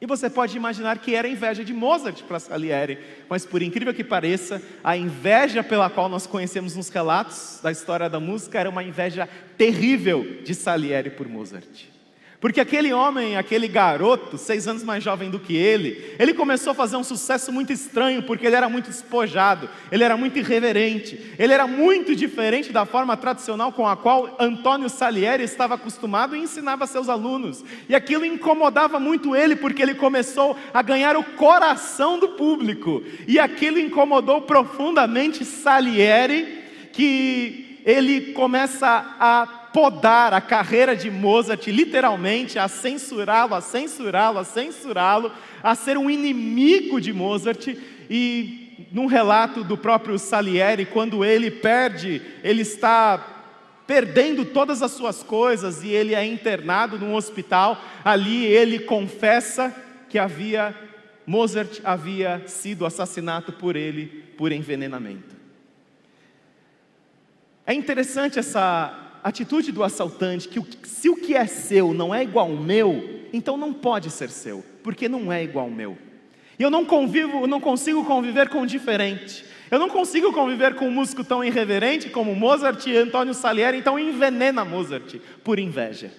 E 0.00 0.06
você 0.06 0.28
pode 0.28 0.56
imaginar 0.56 0.98
que 0.98 1.14
era 1.14 1.26
inveja 1.26 1.64
de 1.64 1.72
Mozart 1.72 2.22
para 2.24 2.38
Salieri, 2.38 2.98
mas 3.28 3.46
por 3.46 3.62
incrível 3.62 3.94
que 3.94 4.04
pareça, 4.04 4.62
a 4.84 4.96
inveja 4.96 5.64
pela 5.64 5.88
qual 5.88 6.08
nós 6.08 6.26
conhecemos 6.26 6.76
nos 6.76 6.90
relatos 6.90 7.60
da 7.62 7.72
história 7.72 8.08
da 8.08 8.20
música 8.20 8.60
era 8.60 8.68
uma 8.68 8.84
inveja 8.84 9.26
terrível 9.56 10.42
de 10.44 10.54
Salieri 10.54 11.10
por 11.10 11.26
Mozart. 11.26 11.95
Porque 12.40 12.60
aquele 12.60 12.92
homem, 12.92 13.36
aquele 13.36 13.66
garoto, 13.66 14.36
seis 14.36 14.68
anos 14.68 14.82
mais 14.82 15.02
jovem 15.02 15.30
do 15.30 15.38
que 15.38 15.56
ele, 15.56 16.14
ele 16.18 16.34
começou 16.34 16.72
a 16.72 16.74
fazer 16.74 16.96
um 16.96 17.04
sucesso 17.04 17.50
muito 17.50 17.72
estranho, 17.72 18.22
porque 18.22 18.46
ele 18.46 18.56
era 18.56 18.68
muito 18.68 18.90
despojado, 18.90 19.68
ele 19.90 20.04
era 20.04 20.16
muito 20.16 20.38
irreverente, 20.38 21.34
ele 21.38 21.52
era 21.52 21.66
muito 21.66 22.14
diferente 22.14 22.72
da 22.72 22.84
forma 22.84 23.16
tradicional 23.16 23.72
com 23.72 23.86
a 23.86 23.96
qual 23.96 24.36
Antônio 24.38 24.90
Salieri 24.90 25.44
estava 25.44 25.76
acostumado 25.76 26.36
e 26.36 26.40
ensinava 26.40 26.86
seus 26.86 27.08
alunos. 27.08 27.64
E 27.88 27.94
aquilo 27.94 28.24
incomodava 28.24 29.00
muito 29.00 29.34
ele, 29.34 29.56
porque 29.56 29.82
ele 29.82 29.94
começou 29.94 30.56
a 30.74 30.82
ganhar 30.82 31.16
o 31.16 31.24
coração 31.24 32.18
do 32.18 32.30
público. 32.30 33.02
E 33.26 33.38
aquilo 33.38 33.78
incomodou 33.78 34.42
profundamente 34.42 35.44
Salieri, 35.44 36.64
que 36.92 37.80
ele 37.86 38.32
começa 38.32 38.88
a 39.18 39.65
podar 39.76 40.32
a 40.32 40.40
carreira 40.40 40.96
de 40.96 41.10
Mozart, 41.10 41.66
literalmente, 41.66 42.58
a 42.58 42.66
censurá-lo, 42.66 43.54
a 43.54 43.60
censurá-lo, 43.60 44.38
a 44.38 44.44
censurá-lo, 44.44 45.30
a 45.62 45.74
ser 45.74 45.98
um 45.98 46.08
inimigo 46.08 46.98
de 46.98 47.12
Mozart. 47.12 47.76
E 48.08 48.88
num 48.90 49.04
relato 49.04 49.62
do 49.62 49.76
próprio 49.76 50.18
Salieri, 50.18 50.86
quando 50.86 51.22
ele 51.22 51.50
perde, 51.50 52.22
ele 52.42 52.62
está 52.62 53.18
perdendo 53.86 54.46
todas 54.46 54.80
as 54.80 54.92
suas 54.92 55.22
coisas 55.22 55.84
e 55.84 55.90
ele 55.90 56.14
é 56.14 56.24
internado 56.24 56.98
num 56.98 57.14
hospital, 57.14 57.78
ali 58.02 58.46
ele 58.46 58.78
confessa 58.78 59.76
que 60.08 60.18
havia 60.18 60.74
Mozart 61.26 61.80
havia 61.84 62.42
sido 62.46 62.86
assassinado 62.86 63.52
por 63.52 63.76
ele 63.76 64.06
por 64.38 64.52
envenenamento. 64.52 65.36
É 67.66 67.74
interessante 67.74 68.38
essa 68.38 69.02
atitude 69.28 69.72
do 69.72 69.82
assaltante, 69.82 70.48
que 70.48 70.62
se 70.86 71.08
o 71.08 71.16
que 71.16 71.34
é 71.34 71.46
seu 71.46 71.92
não 71.92 72.14
é 72.14 72.22
igual 72.22 72.48
ao 72.48 72.56
meu, 72.56 73.26
então 73.32 73.56
não 73.56 73.72
pode 73.72 74.10
ser 74.10 74.30
seu, 74.30 74.64
porque 74.82 75.08
não 75.08 75.32
é 75.32 75.42
igual 75.42 75.66
ao 75.66 75.70
meu. 75.70 75.98
E 76.58 76.62
eu 76.62 76.70
não 76.70 76.84
convivo, 76.84 77.46
não 77.46 77.60
consigo 77.60 78.04
conviver 78.04 78.48
com 78.48 78.62
o 78.62 78.66
diferente. 78.66 79.44
Eu 79.70 79.80
não 79.80 79.90
consigo 79.90 80.32
conviver 80.32 80.76
com 80.76 80.86
um 80.86 80.92
músico 80.92 81.24
tão 81.24 81.42
irreverente 81.42 82.08
como 82.08 82.36
Mozart 82.36 82.86
e 82.86 82.96
Antônio 82.96 83.34
Salieri, 83.34 83.78
então 83.78 83.98
envenena 83.98 84.64
Mozart 84.64 85.16
por 85.42 85.58
inveja. 85.58 86.12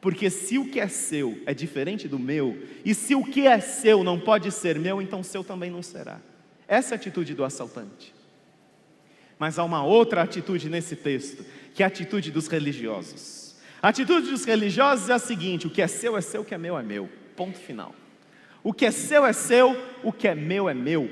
Porque 0.00 0.28
se 0.28 0.58
o 0.58 0.68
que 0.68 0.78
é 0.78 0.86
seu 0.86 1.40
é 1.46 1.54
diferente 1.54 2.06
do 2.06 2.18
meu, 2.18 2.56
e 2.84 2.94
se 2.94 3.14
o 3.14 3.24
que 3.24 3.46
é 3.46 3.58
seu 3.58 4.04
não 4.04 4.20
pode 4.20 4.52
ser 4.52 4.78
meu, 4.78 5.00
então 5.00 5.22
seu 5.22 5.42
também 5.42 5.70
não 5.70 5.82
será. 5.82 6.20
Essa 6.68 6.94
é 6.94 6.96
a 6.96 6.98
atitude 6.98 7.34
do 7.34 7.42
assaltante. 7.42 8.14
Mas 9.38 9.58
há 9.58 9.64
uma 9.64 9.84
outra 9.84 10.22
atitude 10.22 10.68
nesse 10.68 10.94
texto, 10.94 11.44
que 11.74 11.82
é 11.82 11.86
a 11.86 11.88
atitude 11.88 12.30
dos 12.30 12.48
religiosos. 12.48 13.56
A 13.82 13.88
atitude 13.88 14.30
dos 14.30 14.44
religiosos 14.44 15.08
é 15.08 15.14
a 15.14 15.18
seguinte: 15.18 15.66
o 15.66 15.70
que 15.70 15.82
é 15.82 15.86
seu 15.86 16.16
é 16.16 16.20
seu, 16.20 16.42
o 16.42 16.44
que 16.44 16.54
é 16.54 16.58
meu 16.58 16.78
é 16.78 16.82
meu. 16.82 17.08
Ponto 17.36 17.58
final. 17.58 17.94
O 18.62 18.72
que 18.72 18.84
é 18.84 18.90
seu 18.90 19.24
é 19.24 19.32
seu, 19.32 19.76
o 20.02 20.12
que 20.12 20.26
é 20.26 20.34
meu 20.34 20.68
é 20.68 20.74
meu. 20.74 21.08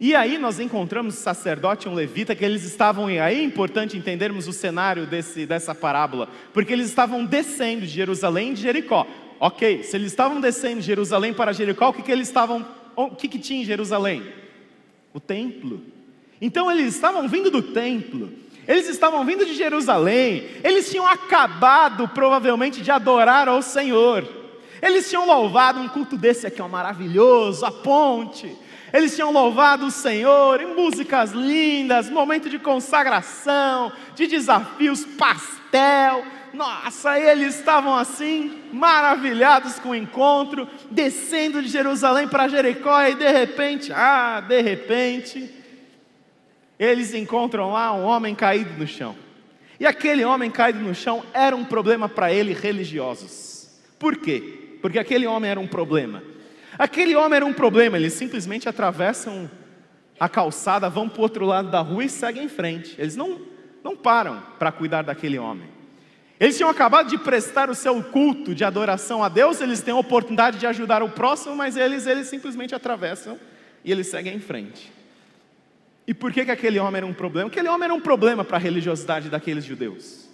E 0.00 0.14
aí 0.14 0.38
nós 0.38 0.60
encontramos 0.60 1.14
um 1.14 1.18
sacerdote 1.18 1.86
e 1.86 1.90
um 1.90 1.94
levita 1.94 2.34
que 2.34 2.44
eles 2.44 2.62
estavam, 2.62 3.10
e 3.10 3.18
aí 3.18 3.40
é 3.40 3.42
importante 3.42 3.96
entendermos 3.96 4.46
o 4.46 4.52
cenário 4.52 5.06
desse, 5.06 5.44
dessa 5.44 5.74
parábola, 5.74 6.28
porque 6.54 6.72
eles 6.72 6.88
estavam 6.88 7.24
descendo 7.24 7.80
de 7.80 7.88
Jerusalém 7.88 8.54
de 8.54 8.62
Jericó. 8.62 9.06
Ok, 9.40 9.82
se 9.82 9.96
eles 9.96 10.12
estavam 10.12 10.40
descendo 10.40 10.80
de 10.80 10.86
Jerusalém 10.86 11.34
para 11.34 11.52
Jericó, 11.52 11.88
o 11.88 11.92
que, 11.92 12.02
que 12.02 12.12
eles 12.12 12.28
estavam, 12.28 12.64
o 12.94 13.10
que, 13.10 13.26
que 13.26 13.38
tinha 13.38 13.62
em 13.62 13.64
Jerusalém? 13.64 14.22
O 15.12 15.18
templo. 15.18 15.82
Então 16.40 16.70
eles 16.70 16.94
estavam 16.94 17.28
vindo 17.28 17.50
do 17.50 17.62
templo, 17.62 18.32
eles 18.68 18.86
estavam 18.86 19.24
vindo 19.24 19.46
de 19.46 19.54
Jerusalém, 19.54 20.46
eles 20.62 20.90
tinham 20.90 21.06
acabado 21.06 22.06
provavelmente 22.06 22.82
de 22.82 22.90
adorar 22.90 23.48
ao 23.48 23.62
Senhor. 23.62 24.28
Eles 24.82 25.08
tinham 25.08 25.26
louvado 25.26 25.80
um 25.80 25.88
culto 25.88 26.18
desse 26.18 26.46
aqui, 26.46 26.60
ó, 26.60 26.68
maravilhoso, 26.68 27.64
a 27.64 27.72
ponte. 27.72 28.54
Eles 28.92 29.14
tinham 29.14 29.32
louvado 29.32 29.86
o 29.86 29.90
Senhor 29.90 30.60
em 30.60 30.74
músicas 30.74 31.32
lindas, 31.32 32.10
momento 32.10 32.50
de 32.50 32.58
consagração, 32.58 33.90
de 34.14 34.26
desafios, 34.26 35.02
pastel. 35.02 36.22
Nossa, 36.52 37.18
eles 37.18 37.54
estavam 37.56 37.96
assim, 37.96 38.64
maravilhados 38.70 39.78
com 39.78 39.90
o 39.90 39.94
encontro, 39.94 40.68
descendo 40.90 41.62
de 41.62 41.68
Jerusalém 41.68 42.28
para 42.28 42.48
Jericó 42.48 43.02
e 43.02 43.14
de 43.14 43.30
repente, 43.30 43.92
ah, 43.94 44.40
de 44.46 44.60
repente, 44.60 45.57
eles 46.78 47.12
encontram 47.14 47.72
lá 47.72 47.92
um 47.92 48.04
homem 48.04 48.34
caído 48.34 48.78
no 48.78 48.86
chão. 48.86 49.16
E 49.80 49.86
aquele 49.86 50.24
homem 50.24 50.50
caído 50.50 50.80
no 50.80 50.94
chão 50.94 51.24
era 51.32 51.54
um 51.54 51.64
problema 51.64 52.08
para 52.08 52.32
ele 52.32 52.52
religiosos. 52.52 53.80
Por 53.98 54.16
quê? 54.16 54.78
Porque 54.80 54.98
aquele 54.98 55.26
homem 55.26 55.50
era 55.50 55.60
um 55.60 55.66
problema. 55.66 56.22
Aquele 56.78 57.16
homem 57.16 57.36
era 57.36 57.46
um 57.46 57.52
problema, 57.52 57.96
eles 57.96 58.12
simplesmente 58.12 58.68
atravessam 58.68 59.50
a 60.18 60.28
calçada, 60.28 60.88
vão 60.88 61.08
para 61.08 61.18
o 61.18 61.22
outro 61.22 61.44
lado 61.44 61.70
da 61.70 61.80
rua 61.80 62.04
e 62.04 62.08
seguem 62.08 62.44
em 62.44 62.48
frente. 62.48 62.94
Eles 62.98 63.16
não, 63.16 63.40
não 63.82 63.96
param 63.96 64.42
para 64.58 64.70
cuidar 64.70 65.02
daquele 65.02 65.38
homem. 65.38 65.68
Eles 66.38 66.56
tinham 66.56 66.70
acabado 66.70 67.08
de 67.08 67.18
prestar 67.18 67.68
o 67.68 67.74
seu 67.74 68.00
culto 68.02 68.54
de 68.54 68.62
adoração 68.62 69.24
a 69.24 69.28
Deus, 69.28 69.60
eles 69.60 69.80
têm 69.80 69.92
a 69.92 69.98
oportunidade 69.98 70.58
de 70.58 70.66
ajudar 70.66 71.02
o 71.02 71.08
próximo, 71.08 71.56
mas 71.56 71.76
eles, 71.76 72.06
eles 72.06 72.28
simplesmente 72.28 72.74
atravessam 72.74 73.36
e 73.84 73.90
eles 73.90 74.06
seguem 74.06 74.36
em 74.36 74.40
frente. 74.40 74.92
E 76.08 76.14
por 76.14 76.32
que, 76.32 76.42
que 76.42 76.50
aquele 76.50 76.78
homem 76.78 76.96
era 76.96 77.06
um 77.06 77.12
problema? 77.12 77.50
Aquele 77.50 77.68
homem 77.68 77.84
era 77.84 77.92
um 77.92 78.00
problema 78.00 78.42
para 78.42 78.56
a 78.56 78.60
religiosidade 78.60 79.28
daqueles 79.28 79.62
judeus. 79.62 80.26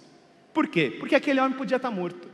Por 0.53 0.67
quê? 0.67 0.95
Porque 0.97 1.13
aquele 1.13 1.41
homem 1.41 1.57
podia 1.57 1.75
estar 1.75 1.91
morto. 1.91 2.29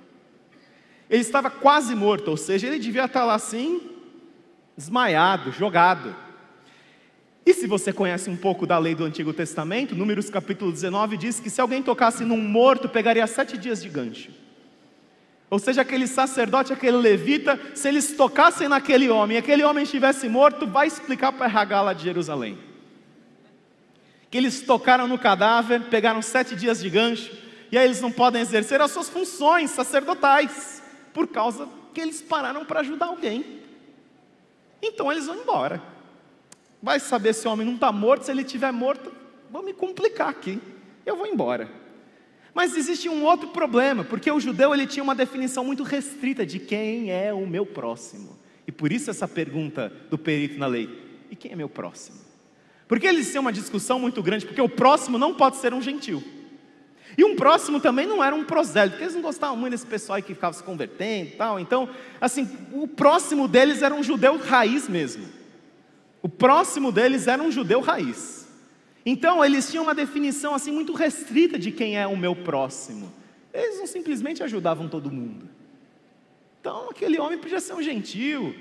Ele 1.10 1.24
estava 1.24 1.50
quase 1.50 1.95
morto, 1.95 2.27
ou 2.27 2.38
seja, 2.38 2.67
ele 2.67 2.77
devia 2.77 3.05
estar 3.05 3.25
lá 3.25 3.33
assim, 3.33 3.81
desmaiado, 4.77 5.51
jogado. 5.51 6.15
E 7.43 7.51
se 7.51 7.65
você 7.65 7.91
conhece 7.91 8.29
um 8.29 8.38
pouco 8.38 8.67
da 8.67 8.77
lei 8.77 8.93
do 8.93 9.05
Antigo 9.05 9.33
Testamento, 9.33 9.95
Números 9.95 10.29
capítulo 10.29 10.71
19 10.71 11.17
diz 11.17 11.39
que 11.39 11.50
se 11.50 11.60
alguém 11.60 11.81
tocasse 11.81 12.24
num 12.24 12.38
morto, 12.38 12.88
pegaria 12.88 13.25
sete 13.25 13.57
dias 13.57 13.81
de 13.81 13.89
gancho. 13.89 14.29
Ou 15.50 15.57
seja, 15.57 15.81
aquele 15.81 16.05
sacerdote, 16.05 16.71
aquele 16.71 16.98
levita, 16.98 17.60
se 17.74 17.88
eles 17.88 18.13
tocassem 18.15 18.67
naquele 18.67 19.10
homem 19.10 19.38
e 19.38 19.39
aquele 19.39 19.63
homem 19.63 19.83
estivesse 19.83 20.29
morto, 20.29 20.67
vai 20.67 20.86
explicar 20.86 21.31
para 21.31 21.48
RH 21.48 21.81
lá 21.81 21.93
de 21.93 22.03
Jerusalém 22.03 22.69
que 24.31 24.38
eles 24.38 24.61
tocaram 24.61 25.09
no 25.09 25.19
cadáver, 25.19 25.81
pegaram 25.89 26.21
sete 26.21 26.55
dias 26.55 26.79
de 26.79 26.89
gancho, 26.89 27.29
e 27.69 27.77
aí 27.77 27.83
eles 27.83 28.00
não 28.00 28.11
podem 28.11 28.41
exercer 28.41 28.79
as 28.79 28.89
suas 28.89 29.09
funções 29.09 29.71
sacerdotais, 29.71 30.81
por 31.13 31.27
causa 31.27 31.67
que 31.93 32.00
eles 32.00 32.21
pararam 32.21 32.63
para 32.63 32.79
ajudar 32.79 33.07
alguém. 33.07 33.59
Então 34.81 35.11
eles 35.11 35.25
vão 35.25 35.35
embora. 35.35 35.83
Vai 36.81 36.97
saber 37.00 37.33
se 37.33 37.45
o 37.45 37.51
homem 37.51 37.67
não 37.67 37.75
está 37.75 37.91
morto, 37.91 38.23
se 38.23 38.31
ele 38.31 38.43
estiver 38.43 38.71
morto, 38.71 39.11
vou 39.51 39.61
me 39.61 39.73
complicar 39.73 40.29
aqui, 40.29 40.59
eu 41.05 41.17
vou 41.17 41.27
embora. 41.27 41.69
Mas 42.53 42.75
existe 42.75 43.09
um 43.09 43.23
outro 43.23 43.50
problema, 43.50 44.03
porque 44.03 44.31
o 44.31 44.39
judeu 44.39 44.73
ele 44.73 44.88
tinha 44.88 45.03
uma 45.03 45.15
definição 45.15 45.65
muito 45.65 45.83
restrita 45.83 46.45
de 46.45 46.57
quem 46.57 47.11
é 47.11 47.33
o 47.33 47.45
meu 47.45 47.65
próximo. 47.65 48.39
E 48.65 48.71
por 48.71 48.93
isso 48.93 49.09
essa 49.09 49.27
pergunta 49.27 49.91
do 50.09 50.17
perito 50.17 50.57
na 50.57 50.67
lei: 50.67 50.89
e 51.29 51.35
quem 51.35 51.51
é 51.51 51.55
meu 51.55 51.69
próximo? 51.69 52.30
Porque 52.91 53.07
eles 53.07 53.29
tinham 53.29 53.39
uma 53.39 53.53
discussão 53.53 53.98
muito 53.98 54.21
grande, 54.21 54.45
porque 54.45 54.60
o 54.60 54.67
próximo 54.67 55.17
não 55.17 55.33
pode 55.33 55.55
ser 55.55 55.74
um 55.74 55.81
gentil. 55.81 56.21
E 57.17 57.24
um 57.24 57.38
próximo 57.38 57.79
também 57.79 58.05
não 58.05 58.21
era 58.21 58.36
um 58.36 58.43
prosélito, 58.43 58.98
porque 58.98 59.05
eles 59.05 59.15
não 59.15 59.21
gostavam 59.21 59.55
muito 59.55 59.71
desse 59.71 59.86
pessoal 59.86 60.17
aí 60.17 60.21
que 60.21 60.33
ficava 60.33 60.51
se 60.51 60.62
convertendo 60.62 61.29
e 61.29 61.36
tal. 61.38 61.57
Então, 61.57 61.88
assim, 62.19 62.50
o 62.74 62.86
próximo 62.89 63.48
deles 63.48 63.81
era 63.81 63.95
um 63.95 64.03
judeu 64.03 64.38
raiz 64.38 64.89
mesmo. 64.89 65.24
O 66.21 66.27
próximo 66.27 66.91
deles 66.91 67.27
era 67.27 67.41
um 67.41 67.50
judeu 67.50 67.79
raiz. 67.79 68.45
Então, 69.05 69.41
eles 69.41 69.71
tinham 69.71 69.86
uma 69.86 69.95
definição 69.95 70.53
assim 70.53 70.74
muito 70.74 70.91
restrita 70.91 71.57
de 71.57 71.71
quem 71.71 71.98
é 71.98 72.05
o 72.05 72.17
meu 72.17 72.36
próximo. 72.36 73.10
Eles 73.53 73.79
não 73.79 73.88
simplesmente 73.88 74.43
ajudavam 74.43 74.89
todo 74.89 75.10
mundo. 75.10 75.48
Então, 76.60 76.89
aquele 76.89 77.17
homem 77.17 77.39
podia 77.39 77.62
ser 77.62 77.74
um 77.74 77.81
gentil, 77.81 78.53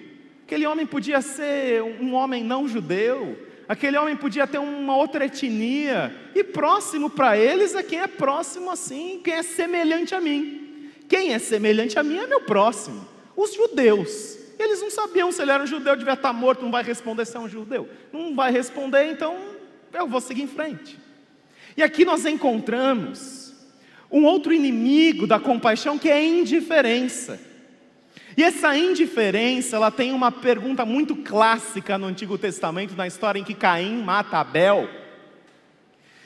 aquele 0.45 0.69
homem 0.69 0.87
podia 0.87 1.21
ser 1.21 1.83
um 1.83 2.15
homem 2.15 2.45
não 2.45 2.69
judeu, 2.69 3.50
Aquele 3.71 3.97
homem 3.97 4.17
podia 4.17 4.49
ter 4.49 4.59
uma 4.59 4.97
outra 4.97 5.27
etnia, 5.27 6.13
e 6.35 6.43
próximo 6.43 7.09
para 7.09 7.39
eles 7.39 7.73
é 7.73 7.85
quem 7.85 8.01
é 8.01 8.09
próximo 8.09 8.69
assim, 8.69 9.21
quem 9.23 9.35
é 9.35 9.45
semelhante 9.45 10.13
a 10.13 10.21
mim. 10.21 10.91
Quem 11.09 11.33
é 11.33 11.39
semelhante 11.39 11.97
a 11.97 12.03
mim 12.03 12.19
é 12.19 12.27
meu 12.27 12.41
próximo. 12.41 13.07
Os 13.37 13.55
judeus. 13.55 14.37
Eles 14.59 14.81
não 14.81 14.91
sabiam 14.91 15.31
se 15.31 15.41
ele 15.41 15.53
era 15.53 15.63
um 15.63 15.69
judeu, 15.69 15.95
devia 15.95 16.15
estar 16.15 16.33
morto, 16.33 16.65
não 16.65 16.73
vai 16.73 16.83
responder 16.83 17.25
se 17.25 17.37
é 17.37 17.39
um 17.39 17.49
judeu. 17.49 17.89
Não 18.13 18.35
vai 18.35 18.51
responder, 18.51 19.05
então 19.05 19.37
eu 19.93 20.09
vou 20.09 20.21
seguir 20.21 20.43
em 20.43 20.49
frente. 20.49 20.99
E 21.77 21.83
aqui 21.85 22.05
nós 22.05 22.27
encontramos 22.27 23.55
um 24.11 24.25
outro 24.25 24.53
inimigo 24.53 25.29
da 25.29 25.39
compaixão 25.39 25.97
que 25.97 26.11
é 26.11 26.15
a 26.15 26.25
indiferença. 26.25 27.39
E 28.37 28.43
essa 28.43 28.77
indiferença, 28.77 29.77
ela 29.77 29.91
tem 29.91 30.13
uma 30.13 30.31
pergunta 30.31 30.85
muito 30.85 31.17
clássica 31.17 31.99
no 31.99 32.07
Antigo 32.07 32.39
Testamento, 32.39 32.95
na 32.95 33.07
história 33.07 33.39
em 33.39 33.45
que 33.45 33.55
Caim 33.55 34.03
mata 34.03 34.39
Abel. 34.39 34.89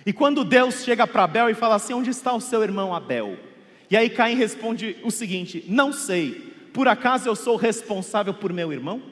E 0.04 0.12
quando 0.12 0.44
Deus 0.44 0.84
chega 0.84 1.06
para 1.06 1.25
Abel 1.25 1.49
e 1.49 1.54
fala 1.54 1.76
assim: 1.76 1.94
Onde 1.94 2.11
está 2.11 2.32
o 2.32 2.40
seu 2.40 2.62
irmão 2.62 2.94
Abel? 2.94 3.38
E 3.90 3.96
aí 3.96 4.11
Caim 4.11 4.37
responde 4.37 4.96
o 5.02 5.11
seguinte: 5.11 5.64
Não 5.66 5.92
sei, 5.92 6.54
por 6.73 6.88
acaso 6.88 7.28
eu 7.28 7.37
sou 7.37 7.56
responsável 7.56 8.34
por 8.34 8.52
meu 8.52 8.73
irmão? 8.73 9.02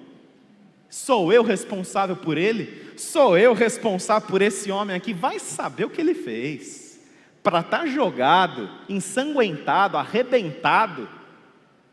Sou 0.91 1.33
eu 1.33 1.43
responsável 1.43 2.17
por 2.17 2.37
ele? 2.37 2.93
Sou 2.99 3.39
eu 3.39 3.55
responsável 3.55 4.29
por 4.29 4.43
esse 4.43 4.71
homem 4.71 4.95
aqui? 4.95 5.15
Vai 5.15 5.39
saber 5.39 5.87
o 5.87 5.91
que 5.91 6.01
ele 6.01 6.13
fez. 6.13 7.01
Para 7.43 7.61
estar 7.61 7.79
tá 7.81 7.87
jogado, 7.87 8.69
ensanguentado, 8.89 9.97
arrebentado, 9.97 11.09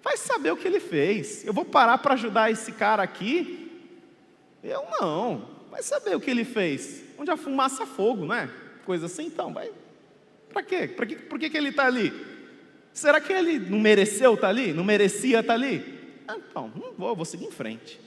vai 0.04 0.18
saber 0.18 0.52
o 0.52 0.58
que 0.58 0.68
ele 0.68 0.80
fez. 0.80 1.46
Eu 1.46 1.54
vou 1.54 1.66
parar 1.66 1.98
para 1.98 2.14
ajudar 2.14 2.52
esse 2.52 2.72
cara 2.72 3.04
aqui? 3.04 3.72
Eu 4.64 4.86
não. 5.00 5.48
Vai 5.70 5.84
saber 5.84 6.16
o 6.16 6.20
que 6.20 6.30
ele 6.30 6.44
fez. 6.44 7.04
Onde 7.18 7.32
a 7.32 7.38
fumaça 7.38 7.86
fogo, 7.86 8.26
né? 8.26 8.50
Coisa 8.86 9.06
assim, 9.06 9.26
então, 9.26 9.54
vai. 9.54 9.72
Para 10.52 10.64
quê? 10.64 10.88
Para 10.88 11.06
que, 11.06 11.16
por 11.16 11.40
que, 11.40 11.50
que 11.50 11.58
ele 11.58 11.70
está 11.70 11.86
ali? 11.86 12.14
Será 12.94 13.22
que 13.22 13.32
ele 13.32 13.60
não 13.60 13.80
mereceu 13.80 14.34
estar 14.34 14.48
tá 14.48 14.50
ali? 14.50 14.74
Não 14.74 14.84
merecia 14.84 15.40
estar 15.40 15.54
tá 15.54 15.54
ali? 15.54 16.00
Ah, 16.28 16.38
então, 16.38 16.72
não 16.76 16.94
vou, 16.98 17.16
vou 17.16 17.26
seguir 17.26 17.46
em 17.46 17.52
frente. 17.52 18.00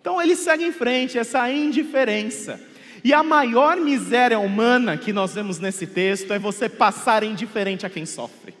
Então 0.00 0.20
ele 0.20 0.34
segue 0.34 0.64
em 0.64 0.72
frente, 0.72 1.18
essa 1.18 1.50
indiferença. 1.50 2.60
E 3.02 3.12
a 3.12 3.22
maior 3.22 3.76
miséria 3.76 4.38
humana 4.38 4.96
que 4.96 5.12
nós 5.12 5.34
vemos 5.34 5.58
nesse 5.58 5.86
texto 5.86 6.32
é 6.32 6.38
você 6.38 6.68
passar 6.68 7.22
indiferente 7.22 7.86
a 7.86 7.90
quem 7.90 8.04
sofre. 8.04 8.54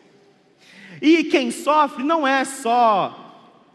E 1.00 1.24
quem 1.24 1.50
sofre 1.50 2.02
não 2.02 2.26
é 2.26 2.44
só 2.44 3.16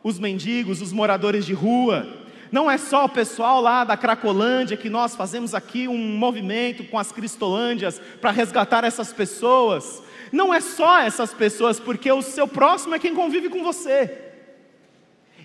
os 0.03 0.19
mendigos, 0.19 0.81
os 0.81 0.93
moradores 0.93 1.45
de 1.45 1.53
rua, 1.53 2.07
não 2.51 2.69
é 2.69 2.77
só 2.77 3.05
o 3.05 3.09
pessoal 3.09 3.59
lá 3.59 3.83
da 3.83 3.97
Cracolândia 3.97 4.77
que 4.77 4.89
nós 4.89 5.15
fazemos 5.15 5.53
aqui 5.53 5.87
um 5.87 5.97
movimento 5.97 6.83
com 6.85 6.97
as 6.97 7.11
Cristolândias 7.11 7.99
para 8.21 8.31
resgatar 8.31 8.83
essas 8.83 9.11
pessoas. 9.11 10.01
Não 10.31 10.53
é 10.53 10.61
só 10.61 10.99
essas 10.99 11.33
pessoas, 11.33 11.79
porque 11.79 12.11
o 12.11 12.21
seu 12.21 12.47
próximo 12.47 12.95
é 12.95 12.99
quem 12.99 13.15
convive 13.15 13.49
com 13.49 13.63
você. 13.63 14.24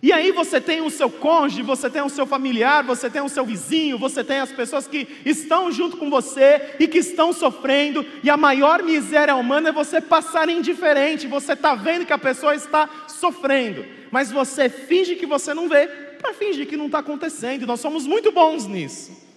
E 0.02 0.12
aí 0.12 0.33
você 0.33 0.61
tem 0.61 0.80
o 0.80 0.88
seu 0.88 1.11
cônjuge, 1.11 1.62
você 1.62 1.90
tem 1.90 2.00
o 2.00 2.09
seu 2.09 2.25
familiar, 2.25 2.83
você 2.83 3.11
tem 3.11 3.21
o 3.21 3.28
seu 3.28 3.45
vizinho, 3.45 3.99
você 3.99 4.25
tem 4.25 4.38
as 4.38 4.50
pessoas 4.50 4.87
que 4.87 5.07
estão 5.26 5.71
junto 5.71 5.99
com 5.99 6.09
você 6.09 6.76
e 6.80 6.88
que 6.88 6.99
estão 6.99 7.35
sofrendo, 7.35 8.04
e 8.23 8.30
a 8.30 8.37
maior 8.37 8.83
miséria 8.83 9.37
humana 9.37 9.69
é 9.69 9.73
você 9.73 10.00
passar 10.00 10.49
indiferente, 10.49 11.26
você 11.26 11.52
está 11.52 11.75
vendo 11.75 12.07
que 12.07 12.14
a 12.14 12.19
pessoa 12.19 12.54
está 12.54 12.88
sofrendo, 13.09 13.85
mas 14.11 14.33
você 14.33 14.71
finge 14.71 15.16
que 15.16 15.26
você 15.26 15.52
não 15.52 15.69
vê, 15.69 15.87
para 15.87 16.33
fingir 16.33 16.66
que 16.66 16.78
não 16.78 16.87
está 16.87 17.00
acontecendo, 17.00 17.66
nós 17.66 17.80
somos 17.80 18.07
muito 18.07 18.33
bons 18.33 18.66
nisso. 18.66 19.28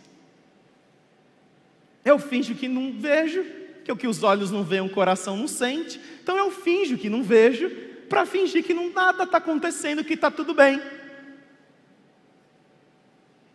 Eu 2.05 2.17
finjo 2.19 2.55
que 2.55 2.69
não 2.69 2.93
vejo, 2.93 3.45
que 3.83 3.91
o 3.91 3.97
que 3.97 4.07
os 4.07 4.23
olhos 4.23 4.49
não 4.49 4.63
veem, 4.63 4.81
o 4.81 4.89
coração 4.89 5.35
não 5.35 5.47
sente, 5.47 5.99
então 6.21 6.37
eu 6.37 6.51
finjo 6.51 6.97
que 6.97 7.09
não 7.09 7.21
vejo, 7.21 7.69
para 8.13 8.27
fingir 8.27 8.63
que 8.63 8.75
não, 8.75 8.91
nada 8.91 9.23
está 9.23 9.39
acontecendo, 9.39 10.03
que 10.03 10.13
está 10.13 10.29
tudo 10.29 10.53
bem. 10.53 10.79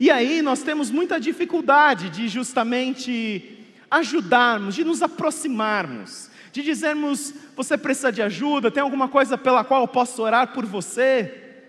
E 0.00 0.10
aí 0.10 0.42
nós 0.42 0.64
temos 0.64 0.90
muita 0.90 1.20
dificuldade 1.20 2.10
de 2.10 2.26
justamente 2.26 3.72
ajudarmos, 3.88 4.74
de 4.74 4.82
nos 4.82 5.00
aproximarmos, 5.00 6.28
de 6.50 6.60
dizermos: 6.64 7.32
você 7.54 7.78
precisa 7.78 8.10
de 8.10 8.20
ajuda, 8.20 8.68
tem 8.68 8.82
alguma 8.82 9.06
coisa 9.06 9.38
pela 9.38 9.62
qual 9.62 9.82
eu 9.82 9.88
posso 9.88 10.22
orar 10.22 10.52
por 10.52 10.66
você? 10.66 11.62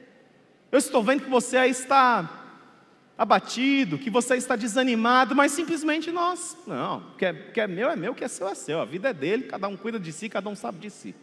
Eu 0.72 0.80
estou 0.80 1.04
vendo 1.04 1.22
que 1.22 1.30
você 1.30 1.58
aí 1.58 1.70
está 1.70 2.56
abatido, 3.16 4.00
que 4.00 4.10
você 4.10 4.36
está 4.36 4.56
desanimado, 4.56 5.36
mas 5.36 5.52
simplesmente 5.52 6.12
nós, 6.12 6.58
não, 6.66 6.98
o 7.14 7.18
que 7.18 7.26
é, 7.26 7.34
que 7.34 7.62
é 7.62 7.68
meu 7.68 7.92
é 7.92 7.96
meu, 7.96 8.14
o 8.14 8.16
que 8.16 8.24
é 8.24 8.28
seu 8.28 8.48
é 8.48 8.56
seu, 8.56 8.82
a 8.82 8.86
vida 8.86 9.10
é 9.10 9.14
dele, 9.14 9.44
cada 9.44 9.68
um 9.68 9.78
cuida 9.78 10.00
de 10.00 10.12
si, 10.12 10.28
cada 10.28 10.50
um 10.50 10.56
sabe 10.56 10.80
de 10.80 10.90
si. 10.90 11.14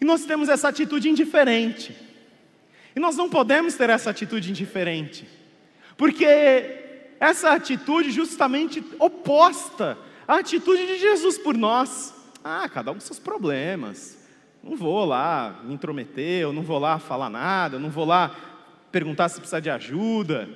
E 0.00 0.04
nós 0.04 0.24
temos 0.24 0.48
essa 0.48 0.68
atitude 0.68 1.08
indiferente. 1.08 1.96
E 2.94 3.00
nós 3.00 3.16
não 3.16 3.28
podemos 3.28 3.74
ter 3.74 3.90
essa 3.90 4.10
atitude 4.10 4.50
indiferente, 4.50 5.28
porque 5.98 6.24
essa 7.20 7.52
atitude 7.52 8.10
justamente 8.10 8.82
oposta 8.98 9.98
à 10.26 10.38
atitude 10.38 10.86
de 10.86 10.98
Jesus 10.98 11.36
por 11.36 11.56
nós. 11.56 12.14
Ah, 12.42 12.68
cada 12.68 12.90
um 12.90 12.94
com 12.94 13.00
seus 13.00 13.18
problemas. 13.18 14.16
Não 14.62 14.76
vou 14.76 15.04
lá 15.04 15.60
me 15.64 15.74
intrometer, 15.74 16.40
eu 16.40 16.52
não 16.52 16.62
vou 16.62 16.78
lá 16.78 16.98
falar 16.98 17.28
nada, 17.28 17.76
eu 17.76 17.80
não 17.80 17.90
vou 17.90 18.04
lá 18.04 18.34
perguntar 18.90 19.28
se 19.28 19.38
precisa 19.38 19.60
de 19.60 19.68
ajuda. 19.68 20.48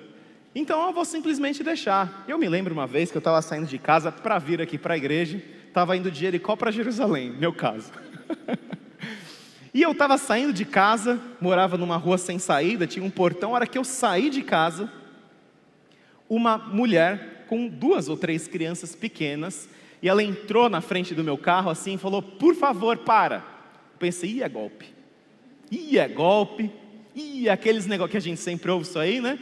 Então 0.55 0.87
eu 0.87 0.92
vou 0.92 1.05
simplesmente 1.05 1.62
deixar. 1.62 2.24
Eu 2.26 2.38
me 2.38 2.48
lembro 2.48 2.72
uma 2.72 2.87
vez 2.87 3.11
que 3.11 3.16
eu 3.16 3.20
estava 3.20 3.40
saindo 3.42 3.66
de 3.66 3.79
casa 3.79 4.11
para 4.11 4.38
vir 4.38 4.61
aqui 4.62 4.79
para 4.79 4.94
a 4.94 4.96
igreja, 4.96 5.42
estava 5.68 5.96
indo 5.96 6.11
de 6.11 6.20
Jericó 6.20 6.57
para 6.57 6.70
Jerusalém, 6.70 7.31
meu 7.31 7.53
caso. 7.53 7.92
E 9.72 9.83
eu 9.83 9.92
estava 9.92 10.18
saindo 10.18 10.52
de 10.52 10.64
casa, 10.64 11.20
morava 11.40 11.78
numa 11.78 11.96
rua 11.96 12.18
sem 12.18 12.38
saída, 12.38 12.87
tinha 12.87 13.04
um 13.04 13.11
portão. 13.11 13.50
A 13.50 13.54
hora 13.54 13.66
que 13.66 13.78
eu 13.78 13.85
saí 13.85 14.28
de 14.28 14.42
casa, 14.42 14.90
uma 16.28 16.59
mulher 16.59 17.44
com 17.48 17.68
duas 17.68 18.09
ou 18.09 18.16
três 18.16 18.48
crianças 18.48 18.94
pequenas, 18.94 19.68
e 20.02 20.09
ela 20.09 20.22
entrou 20.22 20.68
na 20.68 20.80
frente 20.80 21.14
do 21.14 21.22
meu 21.22 21.38
carro 21.38 21.70
assim 21.70 21.94
e 21.94 21.98
falou: 21.98 22.20
Por 22.20 22.54
favor, 22.54 22.96
para. 22.98 23.37
Eu 23.37 23.98
pensei: 23.98 24.30
Ih, 24.30 24.42
é 24.42 24.48
golpe. 24.48 24.87
Ih, 25.70 25.98
é 25.98 26.09
golpe. 26.09 26.70
Ih, 27.14 27.48
aqueles 27.48 27.87
negócios 27.87 28.12
que 28.12 28.16
a 28.16 28.20
gente 28.20 28.40
sempre 28.40 28.70
ouve 28.70 28.87
isso 28.87 28.98
aí, 28.98 29.20
né? 29.20 29.38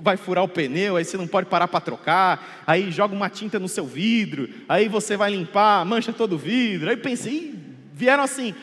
Vai 0.00 0.16
furar 0.16 0.44
o 0.44 0.48
pneu, 0.48 0.96
aí 0.96 1.04
você 1.04 1.16
não 1.16 1.26
pode 1.26 1.48
parar 1.48 1.68
para 1.68 1.80
trocar, 1.80 2.62
aí 2.66 2.90
joga 2.90 3.14
uma 3.14 3.28
tinta 3.28 3.58
no 3.58 3.68
seu 3.68 3.84
vidro, 3.84 4.48
aí 4.68 4.88
você 4.88 5.16
vai 5.16 5.30
limpar, 5.30 5.84
mancha 5.84 6.12
todo 6.12 6.34
o 6.34 6.38
vidro. 6.38 6.88
Aí 6.88 6.96
pensei: 6.96 7.54
vieram 7.92 8.22
assim, 8.22 8.54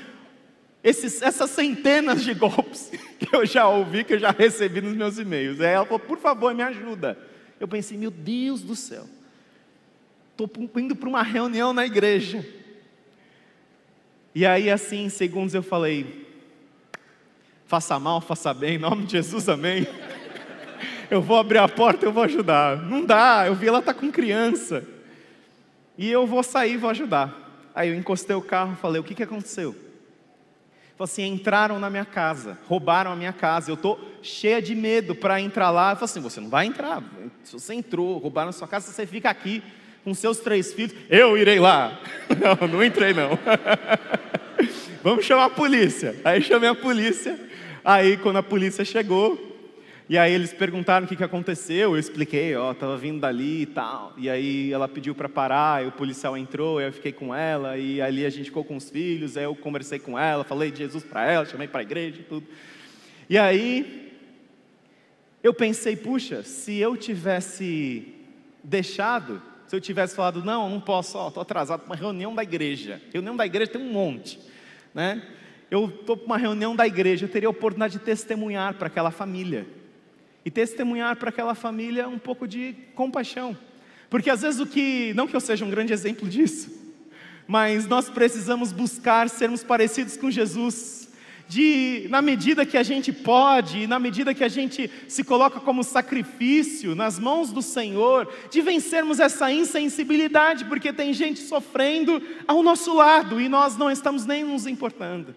esses, 0.84 1.22
essas 1.22 1.50
centenas 1.50 2.24
de 2.24 2.34
golpes 2.34 2.92
que 3.20 3.36
eu 3.36 3.46
já 3.46 3.68
ouvi, 3.68 4.04
que 4.04 4.14
eu 4.14 4.20
já 4.20 4.32
recebi 4.32 4.82
nos 4.82 4.96
meus 4.96 5.18
e-mails. 5.18 5.60
Aí 5.60 5.74
ela 5.74 5.86
falou, 5.86 6.00
por 6.00 6.18
favor, 6.18 6.54
me 6.54 6.64
ajuda. 6.64 7.18
Eu 7.60 7.68
pensei, 7.68 7.98
meu 7.98 8.12
Deus 8.12 8.62
do 8.62 8.76
céu, 8.76 9.06
estou 10.32 10.50
indo 10.78 10.96
para 10.96 11.10
uma 11.10 11.22
reunião 11.22 11.74
na 11.74 11.86
igreja. 11.86 12.46
E 14.34 14.46
aí, 14.46 14.70
assim, 14.70 15.06
em 15.06 15.10
segundos, 15.10 15.54
eu 15.54 15.64
falei: 15.64 16.26
faça 17.66 18.00
mal, 18.00 18.22
faça 18.22 18.54
bem, 18.54 18.76
em 18.76 18.78
nome 18.78 19.06
de 19.06 19.14
Jesus, 19.14 19.50
amém. 19.50 19.86
Eu 21.12 21.24
vou 21.24 21.40
abrir 21.40 21.58
a 21.58 21.68
porta, 21.68 22.06
eu 22.06 22.12
vou 22.14 22.22
ajudar. 22.22 22.78
Não 22.84 23.04
dá, 23.04 23.46
eu 23.48 23.56
vi 23.56 23.68
ela 23.68 23.82
tá 23.82 23.96
com 23.96 24.12
criança. 24.12 24.86
E 25.98 26.08
eu 26.08 26.28
vou 26.28 26.44
sair, 26.44 26.78
vou 26.78 26.88
ajudar. 26.92 27.72
Aí 27.74 27.90
eu 27.90 27.96
encostei 27.96 28.36
o 28.36 28.42
carro, 28.44 28.76
falei: 28.76 29.02
o 29.02 29.04
que, 29.04 29.16
que 29.16 29.24
aconteceu? 29.24 29.76
Falou 31.00 31.06
assim: 31.10 31.26
entraram 31.26 31.80
na 31.80 31.90
minha 31.90 32.04
casa, 32.04 32.58
roubaram 32.68 33.14
a 33.14 33.16
minha 33.16 33.32
casa. 33.32 33.72
Eu 33.72 33.76
estou 33.76 33.98
cheia 34.22 34.62
de 34.62 34.76
medo 34.76 35.16
para 35.16 35.40
entrar 35.40 35.72
lá. 35.72 35.96
Falou 35.96 36.04
assim: 36.04 36.20
você 36.20 36.42
não 36.42 36.50
vai 36.50 36.66
entrar. 36.66 37.02
Se 37.42 37.54
você 37.54 37.74
entrou, 37.74 38.18
roubaram 38.18 38.50
a 38.50 38.52
sua 38.52 38.68
casa, 38.68 38.92
você 38.92 39.08
fica 39.08 39.30
aqui 39.30 39.64
com 40.04 40.14
seus 40.14 40.40
três 40.40 40.74
filhos. 40.74 40.94
Eu 41.10 41.38
irei 41.38 41.58
lá. 41.58 41.98
Não, 42.38 42.68
não 42.68 42.84
entrei 42.84 43.14
não. 43.14 43.40
Vamos 45.02 45.24
chamar 45.26 45.46
a 45.46 45.50
polícia. 45.50 46.18
Aí 46.26 46.42
chamei 46.42 46.68
a 46.68 46.76
polícia. 46.76 47.40
Aí 47.84 48.18
quando 48.18 48.38
a 48.38 48.44
polícia 48.44 48.84
chegou, 48.84 49.49
e 50.10 50.18
aí 50.18 50.34
eles 50.34 50.52
perguntaram 50.52 51.06
o 51.06 51.08
que, 51.08 51.16
que 51.16 51.24
aconteceu, 51.24 51.92
eu 51.92 52.00
expliquei, 52.00 52.56
ó, 52.56 52.72
estava 52.72 52.98
vindo 52.98 53.20
dali 53.20 53.62
e 53.62 53.66
tal. 53.68 54.12
E 54.18 54.28
aí 54.28 54.74
ela 54.74 54.88
pediu 54.88 55.14
para 55.14 55.30
parar, 55.30 55.86
o 55.86 55.92
policial 55.92 56.36
entrou, 56.36 56.82
eu 56.82 56.92
fiquei 56.92 57.12
com 57.12 57.34
ela, 57.34 57.78
e 57.78 58.02
ali 58.02 58.26
a 58.26 58.30
gente 58.32 58.46
ficou 58.46 58.64
com 58.64 58.76
os 58.76 58.90
filhos, 58.90 59.38
aí 59.38 59.44
eu 59.44 59.56
conversei 59.56 60.00
com 60.00 60.18
ela, 60.18 60.44
falei 60.44 60.72
de 60.72 60.80
Jesus 60.80 61.04
para 61.04 61.32
ela, 61.32 61.46
chamei 61.46 61.68
para 61.68 61.82
a 61.82 61.84
igreja 61.84 62.22
e 62.22 62.24
tudo. 62.24 62.48
E 63.30 63.38
aí 63.38 64.12
eu 65.44 65.54
pensei, 65.54 65.96
puxa, 65.96 66.42
se 66.42 66.80
eu 66.80 66.98
tivesse 66.98 68.12
deixado, 68.64 69.40
se 69.68 69.76
eu 69.76 69.80
tivesse 69.80 70.16
falado, 70.16 70.44
não, 70.44 70.68
não 70.72 70.82
posso, 70.82 71.28
estou 71.28 71.42
atrasado 71.42 71.82
para 71.82 71.90
uma 71.90 71.96
reunião 71.96 72.34
da 72.34 72.42
igreja. 72.42 73.00
Reunião 73.14 73.38
da 73.38 73.46
igreja 73.46 73.74
tem 73.74 73.82
um 73.82 73.94
monte, 73.94 74.40
né? 74.92 75.22
Eu 75.70 75.86
estou 75.86 76.18
para 76.18 76.26
uma 76.26 76.38
reunião 76.40 76.76
da 76.76 76.88
igreja, 76.88 77.26
eu 77.26 77.30
teria 77.30 77.48
a 77.48 77.52
oportunidade 77.52 78.00
de 78.00 78.04
testemunhar 78.04 78.74
para 78.74 78.88
aquela 78.88 79.12
família 79.12 79.78
e 80.44 80.52
testemunhar 80.52 81.16
para 81.18 81.30
aquela 81.30 81.56
família 81.56 82.08
um 82.08 82.20
pouco 82.20 82.48
de 82.48 82.76
compaixão. 82.96 83.58
Porque 84.10 84.30
às 84.30 84.42
vezes 84.42 84.60
o 84.60 84.66
que, 84.66 85.14
não 85.14 85.28
que 85.28 85.36
eu 85.36 85.42
seja 85.42 85.66
um 85.66 85.70
grande 85.70 85.94
exemplo 85.94 86.28
disso, 86.28 86.72
mas 87.48 87.88
nós 87.88 88.10
precisamos 88.10 88.72
buscar 88.72 89.30
sermos 89.30 89.64
parecidos 89.64 90.18
com 90.18 90.30
Jesus. 90.32 91.10
de, 91.50 92.06
na 92.12 92.22
medida 92.22 92.64
que 92.64 92.78
a 92.78 92.84
gente 92.84 93.12
pode, 93.12 93.88
na 93.88 93.98
medida 93.98 94.36
que 94.36 94.44
a 94.44 94.48
gente 94.48 94.90
se 95.08 95.24
coloca 95.24 95.60
como 95.60 95.84
sacrifício 95.84 96.94
nas 96.94 97.18
mãos 97.18 97.52
do 97.52 97.64
Senhor, 97.64 98.32
de 98.52 98.62
vencermos 98.62 99.20
essa 99.20 99.52
insensibilidade, 99.52 100.66
porque 100.66 100.94
tem 100.94 101.12
gente 101.12 101.40
sofrendo 101.40 102.22
ao 102.48 102.62
nosso 102.62 102.94
lado 102.94 103.42
e 103.42 103.50
nós 103.50 103.76
não 103.76 103.90
estamos 103.90 104.28
nem 104.28 104.44
nos 104.44 104.68
importando. 104.68 105.36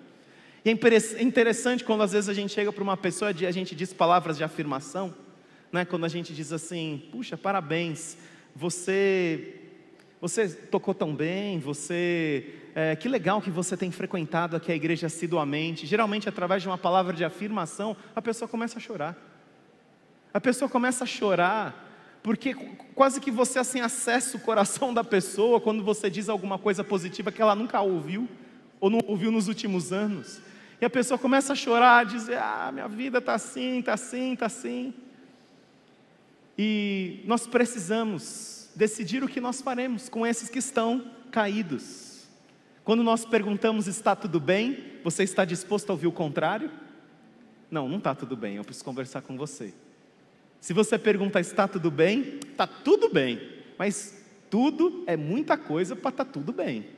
E 0.65 0.71
é 0.71 1.23
interessante 1.23 1.83
quando 1.83 2.03
às 2.03 2.13
vezes 2.13 2.29
a 2.29 2.35
gente 2.35 2.53
chega 2.53 2.73
para 2.73 2.83
uma 2.83 2.97
pessoa 2.97 3.33
e 3.37 3.47
a 3.47 3.51
gente 3.51 3.75
diz 3.75 3.93
palavras 3.93 4.37
de 4.37 4.45
afirmação, 4.45 5.13
né? 5.73 5.85
quando 5.85 6.05
a 6.05 6.09
gente 6.09 6.33
diz 6.33 6.53
assim: 6.53 7.03
puxa, 7.11 7.37
parabéns, 7.37 8.17
você, 8.55 9.57
você 10.21 10.49
tocou 10.49 10.95
tão 10.95 11.15
bem, 11.15 11.59
você 11.59 12.55
é, 12.77 12.95
que 12.95 13.09
legal 13.09 13.43
que 13.43 13.51
você 13.51 13.77
tem 13.77 13.91
frequentado 13.91 14.55
aqui 14.55 14.71
a 14.71 14.75
igreja 14.75 15.09
assiduamente. 15.09 15.85
Geralmente, 15.85 16.29
através 16.29 16.63
de 16.63 16.69
uma 16.69 16.79
palavra 16.79 17.13
de 17.13 17.25
afirmação, 17.25 17.97
a 18.15 18.23
pessoa 18.23 18.49
começa 18.49 18.79
a 18.79 18.81
chorar. 18.81 19.17
A 20.33 20.41
pessoa 20.41 20.69
começa 20.69 21.03
a 21.03 21.07
chorar, 21.07 22.21
porque 22.23 22.55
quase 22.95 23.21
que 23.21 23.33
você 23.33 23.59
assim 23.59 23.81
acessa 23.81 24.37
o 24.37 24.41
coração 24.41 24.95
da 24.95 25.03
pessoa 25.03 25.61
quando 25.61 25.83
você 25.83 26.09
diz 26.09 26.29
alguma 26.29 26.57
coisa 26.57 26.85
positiva 26.85 27.33
que 27.33 27.43
ela 27.43 27.57
nunca 27.57 27.81
ouviu, 27.81 28.29
ou 28.81 28.89
não 28.89 29.01
ouviu 29.07 29.33
nos 29.33 29.49
últimos 29.49 29.93
anos. 29.93 30.41
E 30.83 30.85
a 30.85 30.91
pessoa 30.91 31.17
começa 31.17 31.53
a 31.53 31.55
chorar, 31.55 32.01
a 32.01 32.05
dizer: 32.05 32.39
Ah, 32.39 32.71
minha 32.73 32.89
vida 32.89 33.19
está 33.19 33.35
assim, 33.35 33.79
está 33.79 33.95
assim, 33.95 34.33
está 34.33 34.47
assim. 34.47 34.93
E 36.59 37.21
nós 37.25 37.47
precisamos 37.47 38.69
decidir 38.75 39.23
o 39.23 39.29
que 39.29 39.41
nós 39.41 39.63
faremos 39.63 40.09
com 40.09 40.27
esses 40.27 40.49
que 40.49 40.59
estão 40.59 41.09
caídos. 41.31 42.27
Quando 42.83 43.05
nós 43.05 43.25
perguntamos 43.25 43.87
está 43.87 44.17
tudo 44.17 44.41
bem, 44.41 44.99
você 45.05 45.23
está 45.23 45.45
disposto 45.45 45.89
a 45.89 45.93
ouvir 45.93 46.09
o 46.09 46.13
contrário? 46.13 46.69
Não, 47.71 47.89
não 47.89 47.99
está 47.99 48.13
tudo 48.13 48.37
bem, 48.37 48.57
eu 48.57 48.65
preciso 48.65 48.85
conversar 48.85 49.23
com 49.23 49.37
você. 49.37 49.73
Se 50.61 50.73
você 50.73 50.99
pergunta 50.99 51.39
está 51.39 51.69
tudo 51.69 51.93
bem, 51.93 52.41
está 52.51 52.67
tudo 52.67 53.09
bem, 53.09 53.41
mas 53.79 54.21
tudo 54.51 55.05
é 55.07 55.17
muita 55.17 55.57
coisa 55.57 55.95
para 55.95 56.11
estar 56.11 56.25
tá 56.25 56.33
tudo 56.33 56.53
bem. 56.53 56.89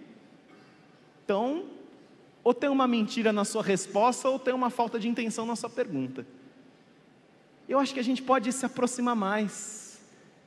Então, 1.22 1.66
ou 2.44 2.54
tem 2.54 2.70
uma 2.70 2.86
mentira 2.86 3.32
na 3.32 3.44
sua 3.44 3.62
resposta, 3.62 4.28
ou 4.28 4.38
tem 4.38 4.54
uma 4.54 4.70
falta 4.70 5.00
de 5.00 5.08
intenção 5.08 5.44
na 5.44 5.56
sua 5.56 5.70
pergunta. 5.70 6.24
Eu 7.68 7.80
acho 7.80 7.92
que 7.92 8.00
a 8.00 8.04
gente 8.04 8.22
pode 8.22 8.52
se 8.52 8.64
aproximar 8.64 9.16
mais. 9.16 10.00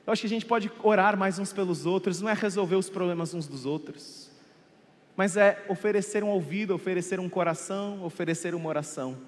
Eu 0.06 0.12
acho 0.12 0.22
que 0.22 0.26
a 0.26 0.30
gente 0.30 0.46
pode 0.46 0.72
orar 0.82 1.18
mais 1.18 1.38
uns 1.38 1.52
pelos 1.52 1.84
outros, 1.84 2.22
não 2.22 2.30
é 2.30 2.32
resolver 2.32 2.76
os 2.76 2.88
problemas 2.88 3.34
uns 3.34 3.46
dos 3.46 3.66
outros 3.66 4.28
mas 5.18 5.36
é 5.36 5.64
oferecer 5.68 6.22
um 6.22 6.28
ouvido, 6.28 6.72
oferecer 6.72 7.18
um 7.18 7.28
coração, 7.28 8.04
oferecer 8.04 8.54
uma 8.54 8.68
oração. 8.68 9.18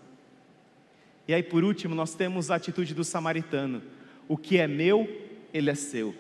E 1.26 1.34
aí, 1.34 1.42
por 1.42 1.64
último, 1.64 1.96
nós 1.96 2.14
temos 2.14 2.48
a 2.48 2.54
atitude 2.54 2.94
do 2.94 3.02
samaritano: 3.02 3.82
o 4.28 4.36
que 4.36 4.58
é 4.58 4.68
meu, 4.68 5.08
ele 5.52 5.68
é 5.68 5.74
seu. 5.74 6.14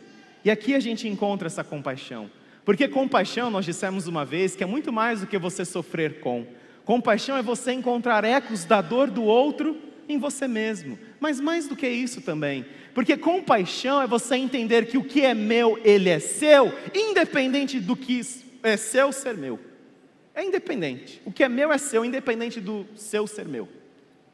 E 0.44 0.50
aqui 0.50 0.74
a 0.74 0.80
gente 0.80 1.06
encontra 1.06 1.46
essa 1.46 1.62
compaixão, 1.62 2.28
porque 2.64 2.88
compaixão, 2.88 3.50
nós 3.50 3.64
dissemos 3.64 4.06
uma 4.06 4.24
vez, 4.24 4.54
que 4.54 4.62
é 4.62 4.66
muito 4.66 4.92
mais 4.92 5.20
do 5.20 5.26
que 5.26 5.38
você 5.38 5.64
sofrer 5.64 6.20
com. 6.20 6.46
Compaixão 6.84 7.36
é 7.36 7.42
você 7.42 7.72
encontrar 7.72 8.24
ecos 8.24 8.64
da 8.64 8.80
dor 8.80 9.10
do 9.10 9.22
outro 9.22 9.76
em 10.08 10.18
você 10.18 10.48
mesmo, 10.48 10.98
mas 11.20 11.40
mais 11.40 11.68
do 11.68 11.76
que 11.76 11.88
isso 11.88 12.20
também, 12.20 12.66
porque 12.94 13.16
compaixão 13.16 14.02
é 14.02 14.06
você 14.06 14.34
entender 14.36 14.86
que 14.86 14.98
o 14.98 15.04
que 15.04 15.24
é 15.24 15.34
meu, 15.34 15.78
ele 15.84 16.08
é 16.08 16.18
seu, 16.18 16.72
independente 16.94 17.78
do 17.78 17.94
que 17.94 18.20
é 18.62 18.76
seu 18.76 19.12
ser 19.12 19.36
meu. 19.36 19.58
É 20.34 20.44
independente. 20.44 21.20
O 21.24 21.32
que 21.32 21.44
é 21.44 21.48
meu 21.48 21.72
é 21.72 21.78
seu, 21.78 22.04
independente 22.04 22.60
do 22.60 22.86
seu 22.94 23.26
ser 23.26 23.46
meu. 23.46 23.68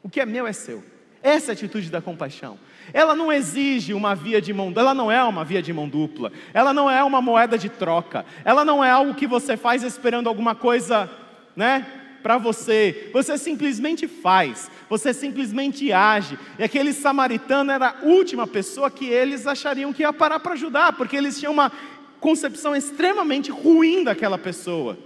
O 0.01 0.09
que 0.09 0.19
é 0.19 0.25
meu 0.25 0.47
é 0.47 0.53
seu. 0.53 0.83
Essa 1.27 1.51
é 1.51 1.51
a 1.51 1.55
atitude 1.55 1.89
da 1.89 2.01
compaixão. 2.01 2.57
Ela 2.93 3.13
não 3.13 3.33
exige 3.33 3.93
uma 3.93 4.15
via 4.15 4.39
de 4.39 4.53
mão, 4.53 4.71
ela 4.73 4.93
não 4.93 5.11
é 5.11 5.21
uma 5.21 5.43
via 5.43 5.61
de 5.61 5.73
mão 5.73 5.89
dupla. 5.89 6.31
Ela 6.53 6.73
não 6.73 6.89
é 6.89 7.03
uma 7.03 7.21
moeda 7.21 7.57
de 7.57 7.67
troca. 7.67 8.25
Ela 8.45 8.63
não 8.63 8.81
é 8.81 8.89
algo 8.89 9.13
que 9.13 9.27
você 9.27 9.57
faz 9.57 9.83
esperando 9.83 10.29
alguma 10.29 10.55
coisa, 10.55 11.09
né? 11.53 11.85
Para 12.23 12.37
você, 12.37 13.09
você 13.11 13.37
simplesmente 13.37 14.07
faz, 14.07 14.71
você 14.89 15.13
simplesmente 15.13 15.91
age. 15.91 16.39
E 16.57 16.63
aquele 16.63 16.93
samaritano 16.93 17.73
era 17.73 17.89
a 17.89 18.05
última 18.05 18.47
pessoa 18.47 18.89
que 18.89 19.07
eles 19.07 19.45
achariam 19.45 19.91
que 19.91 20.03
ia 20.03 20.13
parar 20.13 20.39
para 20.39 20.53
ajudar, 20.53 20.93
porque 20.93 21.17
eles 21.17 21.37
tinham 21.37 21.51
uma 21.51 21.69
concepção 22.21 22.73
extremamente 22.73 23.51
ruim 23.51 24.01
daquela 24.01 24.37
pessoa. 24.37 24.97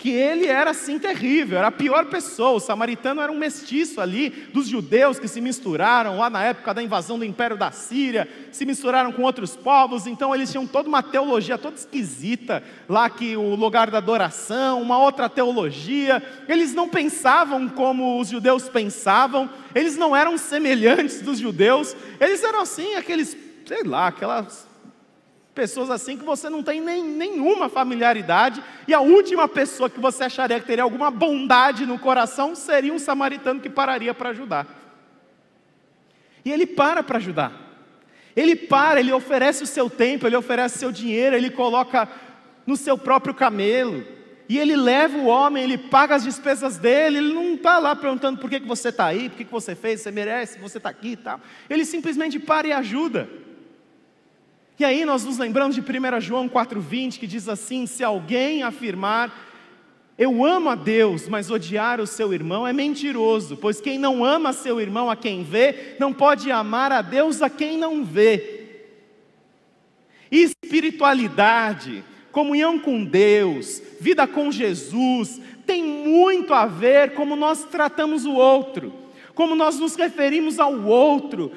Que 0.00 0.08
ele 0.08 0.46
era 0.46 0.70
assim 0.70 0.98
terrível, 0.98 1.58
era 1.58 1.66
a 1.66 1.70
pior 1.70 2.06
pessoa. 2.06 2.52
O 2.52 2.58
samaritano 2.58 3.20
era 3.20 3.30
um 3.30 3.36
mestiço 3.36 4.00
ali 4.00 4.30
dos 4.50 4.66
judeus 4.66 5.18
que 5.18 5.28
se 5.28 5.42
misturaram 5.42 6.16
lá 6.16 6.30
na 6.30 6.42
época 6.42 6.72
da 6.72 6.82
invasão 6.82 7.18
do 7.18 7.24
império 7.24 7.54
da 7.54 7.70
Síria, 7.70 8.26
se 8.50 8.64
misturaram 8.64 9.12
com 9.12 9.20
outros 9.20 9.54
povos, 9.54 10.06
então 10.06 10.34
eles 10.34 10.50
tinham 10.50 10.66
toda 10.66 10.88
uma 10.88 11.02
teologia 11.02 11.58
toda 11.58 11.76
esquisita, 11.76 12.62
lá 12.88 13.10
que 13.10 13.36
o 13.36 13.54
lugar 13.54 13.90
da 13.90 13.98
adoração, 13.98 14.80
uma 14.80 14.96
outra 14.96 15.28
teologia. 15.28 16.22
Eles 16.48 16.72
não 16.72 16.88
pensavam 16.88 17.68
como 17.68 18.18
os 18.18 18.28
judeus 18.28 18.70
pensavam, 18.70 19.50
eles 19.74 19.98
não 19.98 20.16
eram 20.16 20.38
semelhantes 20.38 21.20
dos 21.20 21.38
judeus, 21.38 21.94
eles 22.18 22.42
eram 22.42 22.62
assim, 22.62 22.94
aqueles, 22.94 23.36
sei 23.66 23.82
lá, 23.82 24.06
aquelas 24.06 24.69
Pessoas 25.60 25.90
assim 25.90 26.16
que 26.16 26.24
você 26.24 26.48
não 26.48 26.62
tem 26.62 26.80
nem, 26.80 27.04
nenhuma 27.04 27.68
familiaridade, 27.68 28.64
e 28.88 28.94
a 28.94 29.00
última 29.00 29.46
pessoa 29.46 29.90
que 29.90 30.00
você 30.00 30.24
acharia 30.24 30.58
que 30.58 30.64
teria 30.66 30.82
alguma 30.82 31.10
bondade 31.10 31.84
no 31.84 31.98
coração 31.98 32.54
seria 32.54 32.94
um 32.94 32.98
samaritano 32.98 33.60
que 33.60 33.68
pararia 33.68 34.14
para 34.14 34.30
ajudar. 34.30 34.66
E 36.46 36.50
ele 36.50 36.64
para 36.64 37.02
para 37.02 37.18
ajudar. 37.18 37.52
Ele 38.34 38.56
para, 38.56 39.00
ele 39.00 39.12
oferece 39.12 39.62
o 39.62 39.66
seu 39.66 39.90
tempo, 39.90 40.26
ele 40.26 40.34
oferece 40.34 40.76
o 40.76 40.78
seu 40.78 40.90
dinheiro, 40.90 41.36
ele 41.36 41.50
coloca 41.50 42.08
no 42.66 42.74
seu 42.74 42.96
próprio 42.96 43.34
camelo. 43.34 44.02
E 44.48 44.58
ele 44.58 44.74
leva 44.74 45.18
o 45.18 45.26
homem, 45.26 45.62
ele 45.62 45.76
paga 45.76 46.14
as 46.14 46.24
despesas 46.24 46.78
dele, 46.78 47.18
ele 47.18 47.34
não 47.34 47.52
está 47.52 47.78
lá 47.78 47.94
perguntando 47.94 48.40
por 48.40 48.48
que, 48.48 48.60
que 48.60 48.66
você 48.66 48.88
está 48.88 49.04
aí, 49.04 49.28
por 49.28 49.36
que, 49.36 49.44
que 49.44 49.52
você 49.52 49.74
fez, 49.74 50.00
você 50.00 50.10
merece, 50.10 50.58
você 50.58 50.78
está 50.78 50.88
aqui 50.88 51.10
e 51.10 51.16
tal. 51.16 51.38
Ele 51.68 51.84
simplesmente 51.84 52.38
para 52.38 52.66
e 52.66 52.72
ajuda. 52.72 53.28
E 54.80 54.84
aí 54.84 55.04
nós 55.04 55.26
nos 55.26 55.36
lembramos 55.36 55.76
de 55.76 55.82
1 55.82 56.20
João 56.22 56.48
4,20 56.48 57.18
que 57.18 57.26
diz 57.26 57.50
assim: 57.50 57.84
se 57.84 58.02
alguém 58.02 58.62
afirmar, 58.62 59.30
eu 60.16 60.42
amo 60.42 60.70
a 60.70 60.74
Deus, 60.74 61.28
mas 61.28 61.50
odiar 61.50 62.00
o 62.00 62.06
seu 62.06 62.32
irmão 62.32 62.66
é 62.66 62.72
mentiroso, 62.72 63.58
pois 63.58 63.78
quem 63.78 63.98
não 63.98 64.24
ama 64.24 64.54
seu 64.54 64.80
irmão 64.80 65.10
a 65.10 65.16
quem 65.16 65.44
vê, 65.44 65.96
não 66.00 66.14
pode 66.14 66.50
amar 66.50 66.92
a 66.92 67.02
Deus 67.02 67.42
a 67.42 67.50
quem 67.50 67.76
não 67.76 68.02
vê. 68.02 68.68
Espiritualidade, 70.32 72.02
comunhão 72.32 72.78
com 72.78 73.04
Deus, 73.04 73.82
vida 74.00 74.26
com 74.26 74.50
Jesus, 74.50 75.42
tem 75.66 75.84
muito 75.84 76.54
a 76.54 76.64
ver 76.64 77.12
como 77.12 77.36
nós 77.36 77.64
tratamos 77.64 78.24
o 78.24 78.32
outro, 78.32 78.94
como 79.34 79.54
nós 79.54 79.78
nos 79.78 79.94
referimos 79.94 80.58
ao 80.58 80.74
outro, 80.84 81.52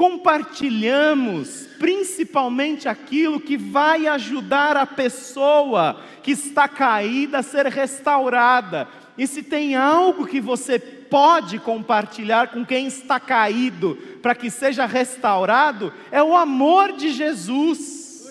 compartilhamos 0.00 1.66
principalmente 1.78 2.88
aquilo 2.88 3.38
que 3.38 3.58
vai 3.58 4.06
ajudar 4.06 4.74
a 4.74 4.86
pessoa 4.86 6.00
que 6.22 6.30
está 6.30 6.66
caída 6.66 7.40
a 7.40 7.42
ser 7.42 7.66
restaurada. 7.66 8.88
E 9.18 9.26
se 9.26 9.42
tem 9.42 9.76
algo 9.76 10.26
que 10.26 10.40
você 10.40 10.78
pode 10.78 11.58
compartilhar 11.58 12.48
com 12.48 12.64
quem 12.64 12.86
está 12.86 13.20
caído 13.20 13.94
para 14.22 14.34
que 14.34 14.50
seja 14.50 14.86
restaurado, 14.86 15.92
é 16.10 16.22
o 16.22 16.34
amor 16.34 16.92
de 16.92 17.10
Jesus. 17.10 18.26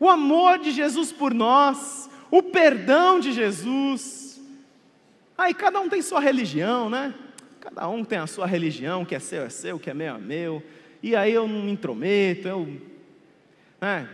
O 0.00 0.08
amor 0.08 0.58
de 0.58 0.72
Jesus 0.72 1.12
por 1.12 1.32
nós, 1.32 2.10
o 2.28 2.42
perdão 2.42 3.20
de 3.20 3.30
Jesus. 3.30 4.42
Aí 5.38 5.54
cada 5.54 5.78
um 5.78 5.88
tem 5.88 6.02
sua 6.02 6.18
religião, 6.18 6.90
né? 6.90 7.14
Cada 7.68 7.88
um 7.88 8.04
tem 8.04 8.20
a 8.20 8.28
sua 8.28 8.46
religião, 8.46 9.02
o 9.02 9.06
que 9.06 9.16
é 9.16 9.18
seu 9.18 9.42
é 9.42 9.48
seu, 9.48 9.74
o 9.74 9.78
que 9.80 9.90
é 9.90 9.94
meu 9.94 10.14
é 10.14 10.18
meu. 10.18 10.62
E 11.02 11.16
aí 11.16 11.32
eu 11.32 11.48
não 11.48 11.64
me 11.64 11.72
intrometo, 11.72 12.46
eu 12.46 12.80
né, 13.80 14.08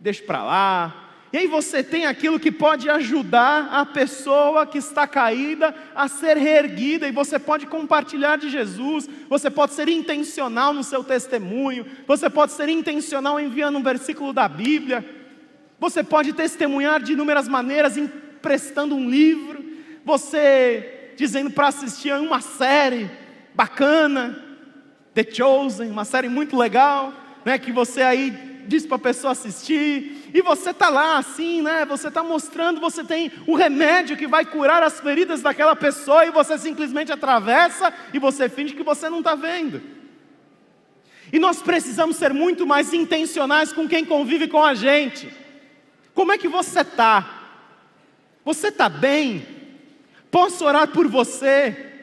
deixo 0.00 0.24
para 0.24 0.42
lá. 0.42 1.10
E 1.34 1.36
aí 1.36 1.46
você 1.46 1.84
tem 1.84 2.06
aquilo 2.06 2.40
que 2.40 2.50
pode 2.50 2.88
ajudar 2.88 3.68
a 3.70 3.84
pessoa 3.84 4.66
que 4.66 4.78
está 4.78 5.06
caída 5.06 5.74
a 5.94 6.08
ser 6.08 6.38
reerguida, 6.38 7.06
e 7.06 7.12
você 7.12 7.38
pode 7.38 7.66
compartilhar 7.66 8.38
de 8.38 8.48
Jesus, 8.48 9.06
você 9.28 9.50
pode 9.50 9.74
ser 9.74 9.88
intencional 9.88 10.72
no 10.72 10.82
seu 10.82 11.04
testemunho, 11.04 11.84
você 12.06 12.30
pode 12.30 12.52
ser 12.52 12.70
intencional 12.70 13.38
enviando 13.38 13.76
um 13.76 13.82
versículo 13.82 14.32
da 14.32 14.48
Bíblia, 14.48 15.04
você 15.78 16.02
pode 16.02 16.32
testemunhar 16.32 17.02
de 17.02 17.12
inúmeras 17.12 17.48
maneiras, 17.48 17.98
emprestando 17.98 18.94
um 18.94 19.10
livro, 19.10 19.62
você 20.06 20.95
dizendo 21.16 21.50
para 21.50 21.68
assistir 21.68 22.10
a 22.10 22.20
uma 22.20 22.40
série 22.40 23.10
bacana, 23.54 24.44
The 25.14 25.26
Chosen, 25.32 25.90
uma 25.90 26.04
série 26.04 26.28
muito 26.28 26.56
legal, 26.56 27.12
né, 27.44 27.58
que 27.58 27.72
você 27.72 28.02
aí 28.02 28.30
disse 28.66 28.86
para 28.86 28.96
a 28.96 29.00
pessoa 29.00 29.32
assistir, 29.32 30.30
e 30.34 30.42
você 30.42 30.70
está 30.70 30.88
lá 30.88 31.18
assim, 31.18 31.62
né? 31.62 31.84
Você 31.86 32.08
está 32.08 32.22
mostrando, 32.22 32.80
você 32.80 33.04
tem 33.04 33.30
o 33.46 33.54
remédio 33.54 34.16
que 34.16 34.26
vai 34.26 34.44
curar 34.44 34.82
as 34.82 35.00
feridas 35.00 35.40
daquela 35.40 35.74
pessoa, 35.74 36.26
e 36.26 36.30
você 36.30 36.58
simplesmente 36.58 37.12
atravessa 37.12 37.94
e 38.12 38.18
você 38.18 38.48
finge 38.48 38.74
que 38.74 38.82
você 38.82 39.08
não 39.08 39.18
está 39.18 39.34
vendo. 39.34 39.80
E 41.32 41.38
nós 41.38 41.62
precisamos 41.62 42.16
ser 42.16 42.32
muito 42.34 42.66
mais 42.66 42.92
intencionais 42.92 43.72
com 43.72 43.88
quem 43.88 44.04
convive 44.04 44.48
com 44.48 44.62
a 44.62 44.74
gente. 44.74 45.32
Como 46.14 46.32
é 46.32 46.38
que 46.38 46.48
você 46.48 46.80
está? 46.80 47.54
Você 48.44 48.68
está 48.68 48.88
bem? 48.88 49.55
Posso 50.36 50.66
orar 50.66 50.88
por 50.88 51.08
você? 51.08 51.94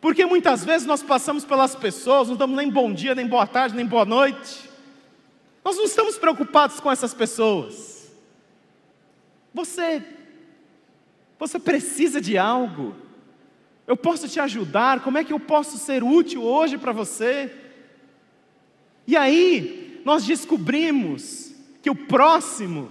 Porque 0.00 0.26
muitas 0.26 0.64
vezes 0.64 0.84
nós 0.84 1.00
passamos 1.00 1.44
pelas 1.44 1.76
pessoas, 1.76 2.28
não 2.28 2.34
damos 2.34 2.56
nem 2.56 2.68
bom 2.68 2.92
dia, 2.92 3.14
nem 3.14 3.24
boa 3.24 3.46
tarde, 3.46 3.76
nem 3.76 3.86
boa 3.86 4.04
noite. 4.04 4.68
Nós 5.64 5.76
não 5.76 5.84
estamos 5.84 6.18
preocupados 6.18 6.80
com 6.80 6.90
essas 6.90 7.14
pessoas. 7.14 8.10
Você, 9.54 10.04
você 11.38 11.56
precisa 11.56 12.20
de 12.20 12.36
algo. 12.36 12.96
Eu 13.86 13.96
posso 13.96 14.28
te 14.28 14.40
ajudar. 14.40 15.04
Como 15.04 15.18
é 15.18 15.22
que 15.22 15.32
eu 15.32 15.38
posso 15.38 15.78
ser 15.78 16.02
útil 16.02 16.42
hoje 16.42 16.76
para 16.76 16.90
você? 16.90 17.54
E 19.06 19.16
aí, 19.16 20.02
nós 20.04 20.26
descobrimos 20.26 21.52
que 21.80 21.88
o 21.88 21.94
próximo, 21.94 22.90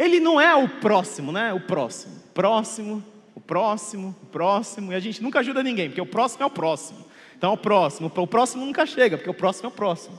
ele 0.00 0.18
não 0.18 0.40
é 0.40 0.54
o 0.54 0.66
próximo, 0.66 1.30
né? 1.30 1.52
O 1.52 1.60
próximo. 1.60 2.14
Próximo, 2.32 3.04
o 3.34 3.40
próximo, 3.40 4.16
o 4.22 4.26
próximo, 4.26 4.92
e 4.92 4.94
a 4.94 5.00
gente 5.00 5.22
nunca 5.22 5.40
ajuda 5.40 5.62
ninguém, 5.62 5.90
porque 5.90 6.00
o 6.00 6.06
próximo 6.06 6.42
é 6.42 6.46
o 6.46 6.50
próximo. 6.50 7.04
Então, 7.36 7.52
o 7.52 7.56
próximo, 7.56 8.10
o 8.14 8.26
próximo 8.26 8.64
nunca 8.64 8.86
chega, 8.86 9.18
porque 9.18 9.28
o 9.28 9.34
próximo 9.34 9.66
é 9.66 9.68
o 9.68 9.74
próximo. 9.74 10.18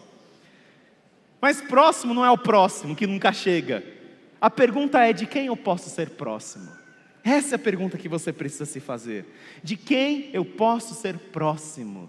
Mas 1.41 1.62
próximo 1.62 2.13
não 2.13 2.24
é 2.24 2.30
o 2.30 2.38
próximo 2.38 2.96
que 2.96 3.08
nunca 3.08 3.34
chega. 3.34 3.84
A 4.39 4.52
pergunta 4.52 5.00
é: 5.04 5.12
de 5.12 5.26
quem 5.26 5.48
eu 5.48 5.58
posso 5.58 5.89
ser 5.89 6.12
próximo? 6.12 6.70
Essa 7.24 7.56
é 7.56 7.58
a 7.58 7.60
pergunta 7.60 7.98
que 7.98 8.08
você 8.08 8.32
precisa 8.32 8.65
se 8.65 8.80
fazer. 8.80 9.26
De 9.63 9.76
quem 9.76 10.30
eu 10.32 10.46
posso 10.46 10.94
ser 10.94 11.17
próximo? 11.17 12.08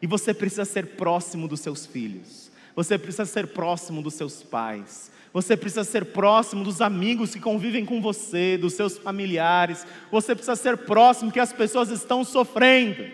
E 0.00 0.06
você 0.06 0.34
precisa 0.34 0.66
ser 0.66 0.88
próximo 0.88 1.48
dos 1.48 1.60
seus 1.60 1.86
filhos. 1.86 2.50
Você 2.76 2.98
precisa 2.98 3.24
ser 3.24 3.46
próximo 3.46 4.02
dos 4.02 4.12
seus 4.12 4.42
pais. 4.42 5.10
Você 5.34 5.56
precisa 5.56 5.82
ser 5.82 6.04
próximo 6.04 6.62
dos 6.62 6.80
amigos 6.80 7.34
que 7.34 7.40
convivem 7.40 7.84
com 7.84 8.00
você, 8.00 8.56
dos 8.56 8.74
seus 8.74 8.96
familiares. 8.96 9.84
Você 10.08 10.32
precisa 10.32 10.54
ser 10.54 10.76
próximo 10.76 11.32
que 11.32 11.40
as 11.40 11.52
pessoas 11.52 11.90
estão 11.90 12.22
sofrendo, 12.22 13.04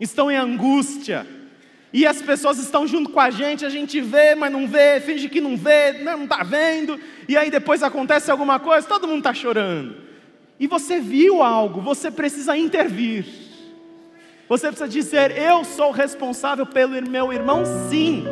estão 0.00 0.28
em 0.28 0.36
angústia. 0.36 1.24
E 1.92 2.04
as 2.04 2.20
pessoas 2.20 2.58
estão 2.58 2.88
junto 2.88 3.10
com 3.10 3.20
a 3.20 3.30
gente, 3.30 3.64
a 3.64 3.68
gente 3.68 4.00
vê, 4.00 4.34
mas 4.34 4.50
não 4.50 4.66
vê, 4.66 4.98
finge 4.98 5.28
que 5.28 5.40
não 5.40 5.56
vê, 5.56 5.92
não 5.92 6.24
está 6.24 6.42
vendo. 6.42 6.98
E 7.28 7.36
aí 7.36 7.52
depois 7.52 7.84
acontece 7.84 8.28
alguma 8.28 8.58
coisa, 8.58 8.88
todo 8.88 9.06
mundo 9.06 9.18
está 9.18 9.32
chorando. 9.32 9.94
E 10.58 10.66
você 10.66 10.98
viu 10.98 11.40
algo, 11.40 11.80
você 11.80 12.10
precisa 12.10 12.56
intervir. 12.56 13.24
Você 14.48 14.66
precisa 14.66 14.88
dizer: 14.88 15.38
Eu 15.38 15.62
sou 15.62 15.92
responsável 15.92 16.66
pelo 16.66 17.00
meu 17.08 17.32
irmão, 17.32 17.62
sim 17.88 18.24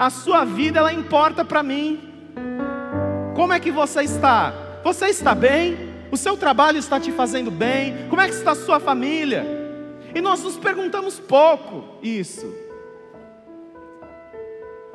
a 0.00 0.08
sua 0.08 0.46
vida 0.46 0.78
ela 0.78 0.94
importa 0.94 1.44
para 1.44 1.62
mim. 1.62 2.00
Como 3.36 3.52
é 3.52 3.60
que 3.60 3.70
você 3.70 4.00
está? 4.00 4.50
Você 4.82 5.08
está 5.08 5.34
bem? 5.34 5.76
O 6.10 6.16
seu 6.16 6.38
trabalho 6.38 6.78
está 6.78 6.98
te 6.98 7.12
fazendo 7.12 7.50
bem? 7.50 8.08
Como 8.08 8.18
é 8.18 8.26
que 8.26 8.32
está 8.32 8.52
a 8.52 8.54
sua 8.54 8.80
família? 8.80 9.44
E 10.14 10.22
nós 10.22 10.42
nos 10.42 10.56
perguntamos 10.56 11.20
pouco 11.20 11.84
isso. 12.02 12.50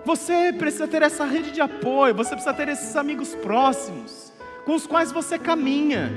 Você 0.04 0.52
precisa 0.58 0.88
ter 0.88 1.04
essa 1.04 1.24
rede 1.24 1.52
de 1.52 1.62
apoio, 1.62 2.16
você 2.16 2.32
precisa 2.32 2.54
ter 2.54 2.68
esses 2.70 2.96
amigos 2.96 3.36
próximos, 3.36 4.34
com 4.66 4.74
os 4.74 4.88
quais 4.88 5.12
você 5.12 5.38
caminha, 5.38 6.12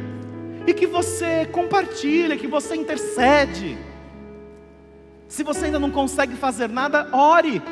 e 0.67 0.73
que 0.73 0.87
você 0.87 1.45
compartilha, 1.53 2.39
que 2.39 2.47
você 2.47 2.75
intercede. 2.75 3.77
Se 5.29 5.43
você 5.43 5.67
ainda 5.67 5.79
não 5.79 5.91
consegue 5.91 6.35
fazer 6.37 6.71
nada, 6.71 7.07
ore 7.13 7.63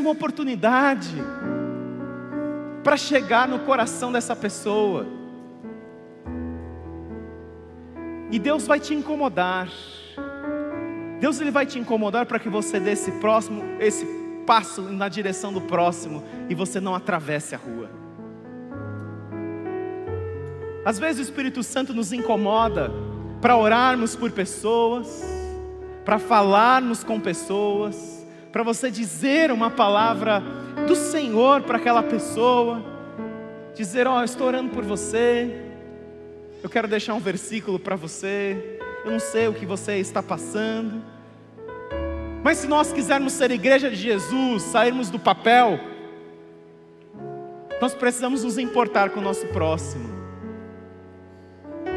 uma 0.00 0.10
oportunidade 0.10 1.14
para 2.82 2.96
chegar 2.96 3.46
no 3.46 3.60
coração 3.60 4.10
dessa 4.10 4.34
pessoa. 4.34 5.06
E 8.30 8.38
Deus 8.38 8.66
vai 8.66 8.80
te 8.80 8.94
incomodar. 8.94 9.68
Deus 11.20 11.40
ele 11.40 11.50
vai 11.50 11.66
te 11.66 11.78
incomodar 11.78 12.26
para 12.26 12.38
que 12.38 12.48
você 12.48 12.80
dê 12.80 12.92
esse 12.92 13.12
próximo, 13.12 13.62
esse 13.78 14.06
passo 14.46 14.82
na 14.82 15.08
direção 15.08 15.52
do 15.52 15.60
próximo 15.60 16.24
e 16.48 16.54
você 16.54 16.80
não 16.80 16.94
atravesse 16.94 17.54
a 17.54 17.58
rua. 17.58 17.90
Às 20.84 20.98
vezes 20.98 21.20
o 21.20 21.22
Espírito 21.22 21.62
Santo 21.62 21.92
nos 21.92 22.12
incomoda 22.12 22.90
para 23.40 23.56
orarmos 23.56 24.16
por 24.16 24.30
pessoas, 24.30 25.22
para 26.04 26.18
falarmos 26.18 27.04
com 27.04 27.20
pessoas, 27.20 28.19
para 28.52 28.62
você 28.62 28.90
dizer 28.90 29.50
uma 29.50 29.70
palavra 29.70 30.42
do 30.86 30.94
Senhor 30.94 31.62
para 31.62 31.78
aquela 31.78 32.02
pessoa, 32.02 32.82
dizer: 33.74 34.06
Ó, 34.06 34.20
oh, 34.20 34.24
estou 34.24 34.46
orando 34.46 34.70
por 34.70 34.84
você, 34.84 35.64
eu 36.62 36.68
quero 36.68 36.88
deixar 36.88 37.14
um 37.14 37.20
versículo 37.20 37.78
para 37.78 37.96
você, 37.96 38.78
eu 39.04 39.10
não 39.10 39.20
sei 39.20 39.48
o 39.48 39.54
que 39.54 39.64
você 39.64 39.98
está 39.98 40.22
passando, 40.22 41.02
mas 42.42 42.58
se 42.58 42.66
nós 42.66 42.92
quisermos 42.92 43.32
ser 43.34 43.50
igreja 43.50 43.90
de 43.90 43.96
Jesus, 43.96 44.62
sairmos 44.62 45.10
do 45.10 45.18
papel, 45.18 45.78
nós 47.80 47.94
precisamos 47.94 48.44
nos 48.44 48.58
importar 48.58 49.10
com 49.10 49.20
o 49.20 49.22
nosso 49.22 49.46
próximo. 49.48 50.08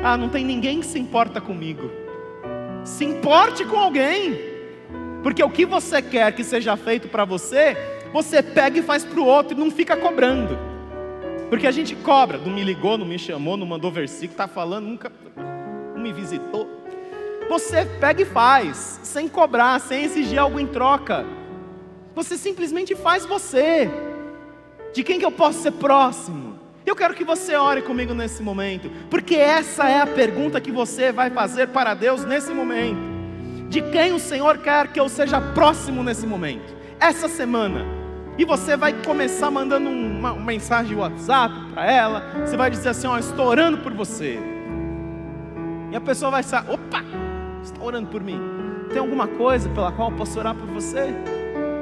Ah, 0.04 0.18
não 0.18 0.30
tem 0.30 0.44
ninguém 0.46 0.82
que 0.82 0.86
se 0.86 1.00
importa 1.00 1.40
comigo. 1.40 1.90
Se 2.84 3.06
importe 3.06 3.66
com 3.66 3.78
alguém. 3.78 4.53
Porque 5.24 5.42
o 5.42 5.50
que 5.50 5.66
você 5.66 6.02
quer 6.02 6.36
que 6.36 6.44
seja 6.44 6.76
feito 6.76 7.08
para 7.08 7.24
você, 7.24 7.78
você 8.12 8.44
pega 8.44 8.78
e 8.78 8.84
faz 8.84 9.06
para 9.06 9.20
o 9.22 9.26
outro 9.26 9.58
e 9.58 9.60
não 9.60 9.72
fica 9.72 9.96
cobrando. 9.96 10.60
Porque 11.50 11.66
a 11.66 11.72
gente 11.72 11.96
cobra, 11.96 12.38
não 12.38 12.52
me 12.52 12.62
ligou, 12.62 12.98
não 12.98 13.06
me 13.06 13.18
chamou, 13.18 13.56
não 13.56 13.66
mandou 13.66 13.90
versículo, 13.90 14.32
está 14.32 14.48
falando, 14.48 14.86
nunca 14.86 15.10
não 15.96 16.04
me 16.04 16.12
visitou. 16.12 16.68
Você 17.50 17.86
pega 17.86 18.22
e 18.22 18.26
faz, 18.26 19.00
sem 19.04 19.30
cobrar, 19.30 19.80
sem 19.80 20.04
exigir 20.04 20.38
algo 20.38 20.60
em 20.60 20.68
troca. 20.68 21.26
Você 22.14 22.38
simplesmente 22.38 22.94
faz 22.94 23.26
você. 23.26 23.90
De 24.94 25.04
quem 25.04 25.20
que 25.20 25.26
eu 25.26 25.32
posso 25.32 25.62
ser 25.62 25.72
próximo? 25.72 26.60
Eu 26.86 26.96
quero 26.98 27.14
que 27.14 27.24
você 27.24 27.56
ore 27.56 27.82
comigo 27.82 28.14
nesse 28.14 28.44
momento, 28.44 28.92
porque 29.10 29.36
essa 29.36 29.88
é 29.88 30.02
a 30.02 30.06
pergunta 30.06 30.60
que 30.60 30.72
você 30.72 31.14
vai 31.14 31.30
fazer 31.30 31.70
para 31.70 31.94
Deus 31.94 32.26
nesse 32.26 32.52
momento 32.52 33.13
de 33.74 33.82
quem 33.82 34.14
o 34.14 34.20
Senhor 34.20 34.60
quer 34.60 34.88
que 34.90 35.00
eu 35.00 35.10
seja 35.10 35.42
próximo 35.42 36.04
nesse 36.04 36.28
momento, 36.28 36.76
essa 37.00 37.28
semana. 37.28 37.84
E 38.38 38.46
você 38.46 38.78
vai 38.78 38.94
começar 39.04 39.50
mandando 39.50 39.90
uma, 39.90 40.36
mensagem 40.36 40.96
WhatsApp 40.96 41.56
para 41.74 41.92
ela. 41.92 42.24
Você 42.46 42.56
vai 42.56 42.70
dizer 42.70 42.90
assim: 42.90 43.08
Ó, 43.08 43.18
estou 43.18 43.48
orando 43.48 43.80
por 43.80 43.92
você. 43.92 44.40
E 45.92 45.96
a 45.96 46.02
pessoa 46.02 46.30
vai 46.30 46.44
sair: 46.44 46.70
opa, 46.70 47.04
está 47.64 47.84
orando 47.84 48.10
por 48.10 48.22
mim. 48.22 48.40
Tem 48.90 49.00
alguma 49.00 49.28
coisa 49.28 49.68
pela 49.70 49.92
qual 49.92 50.12
eu 50.12 50.18
posso 50.18 50.38
orar 50.38 50.54
por 50.54 50.68
você? 50.68 51.12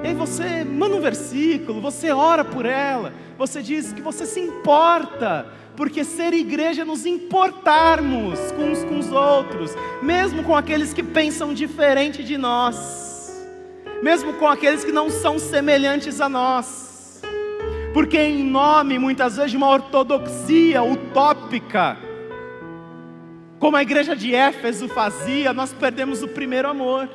E 0.03 0.07
aí 0.07 0.13
você 0.13 0.63
manda 0.63 0.95
um 0.95 1.01
versículo, 1.01 1.79
você 1.79 2.11
ora 2.11 2.43
por 2.43 2.65
ela, 2.65 3.13
você 3.37 3.61
diz 3.61 3.93
que 3.93 4.01
você 4.01 4.25
se 4.25 4.39
importa 4.39 5.45
porque 5.75 6.03
ser 6.03 6.33
igreja 6.33 6.81
é 6.81 6.85
nos 6.85 7.05
importarmos 7.05 8.39
com 8.51 8.71
uns 8.71 8.83
com 8.83 8.99
os 8.99 9.11
outros, 9.11 9.71
mesmo 10.01 10.43
com 10.43 10.55
aqueles 10.55 10.93
que 10.93 11.01
pensam 11.01 11.53
diferente 11.53 12.23
de 12.23 12.37
nós, 12.37 13.47
mesmo 14.01 14.33
com 14.33 14.47
aqueles 14.47 14.83
que 14.83 14.91
não 14.91 15.09
são 15.09 15.39
semelhantes 15.39 16.19
a 16.19 16.27
nós, 16.27 17.21
porque 17.93 18.17
em 18.17 18.43
nome 18.43 18.99
muitas 18.99 19.37
vezes 19.37 19.51
de 19.51 19.57
uma 19.57 19.69
ortodoxia 19.69 20.83
utópica, 20.83 21.97
como 23.59 23.77
a 23.77 23.81
igreja 23.81 24.15
de 24.15 24.33
Éfeso 24.33 24.87
fazia, 24.87 25.53
nós 25.53 25.71
perdemos 25.71 26.23
o 26.23 26.27
primeiro 26.27 26.67
amor. 26.67 27.07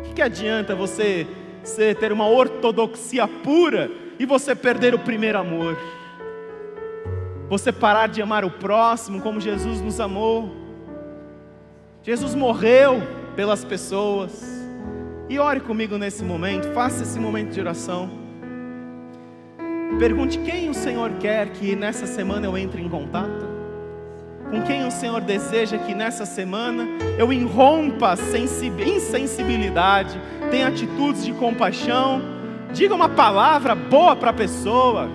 O 0.00 0.02
que, 0.02 0.14
que 0.14 0.22
adianta 0.22 0.74
você, 0.74 1.26
você 1.62 1.94
ter 1.94 2.12
uma 2.12 2.28
ortodoxia 2.28 3.26
pura 3.26 3.90
e 4.18 4.26
você 4.26 4.54
perder 4.54 4.94
o 4.94 4.98
primeiro 4.98 5.38
amor? 5.38 5.76
você 7.50 7.72
parar 7.72 8.06
de 8.06 8.22
amar 8.22 8.44
o 8.44 8.50
próximo 8.50 9.20
como 9.20 9.40
Jesus 9.40 9.80
nos 9.80 9.98
amou. 9.98 10.54
Jesus 12.00 12.32
morreu 12.32 13.02
pelas 13.34 13.64
pessoas. 13.64 14.40
E 15.28 15.36
ore 15.36 15.58
comigo 15.58 15.98
nesse 15.98 16.22
momento, 16.22 16.72
faça 16.72 17.02
esse 17.02 17.18
momento 17.18 17.52
de 17.52 17.60
oração. 17.60 18.08
Pergunte 19.98 20.38
quem 20.38 20.70
o 20.70 20.74
Senhor 20.74 21.10
quer 21.14 21.50
que 21.50 21.74
nessa 21.74 22.06
semana 22.06 22.46
eu 22.46 22.56
entre 22.56 22.80
em 22.80 22.88
contato. 22.88 23.49
Com 24.50 24.62
quem 24.62 24.84
o 24.84 24.90
Senhor 24.90 25.20
deseja 25.20 25.78
que 25.78 25.94
nessa 25.94 26.26
semana 26.26 26.88
eu 27.16 27.32
irrompa 27.32 28.14
insensibilidade, 28.84 30.20
tenha 30.50 30.66
atitudes 30.66 31.24
de 31.24 31.32
compaixão, 31.32 32.20
diga 32.72 32.92
uma 32.92 33.08
palavra 33.08 33.76
boa 33.76 34.16
para 34.16 34.30
a 34.30 34.34
pessoa. 34.34 35.08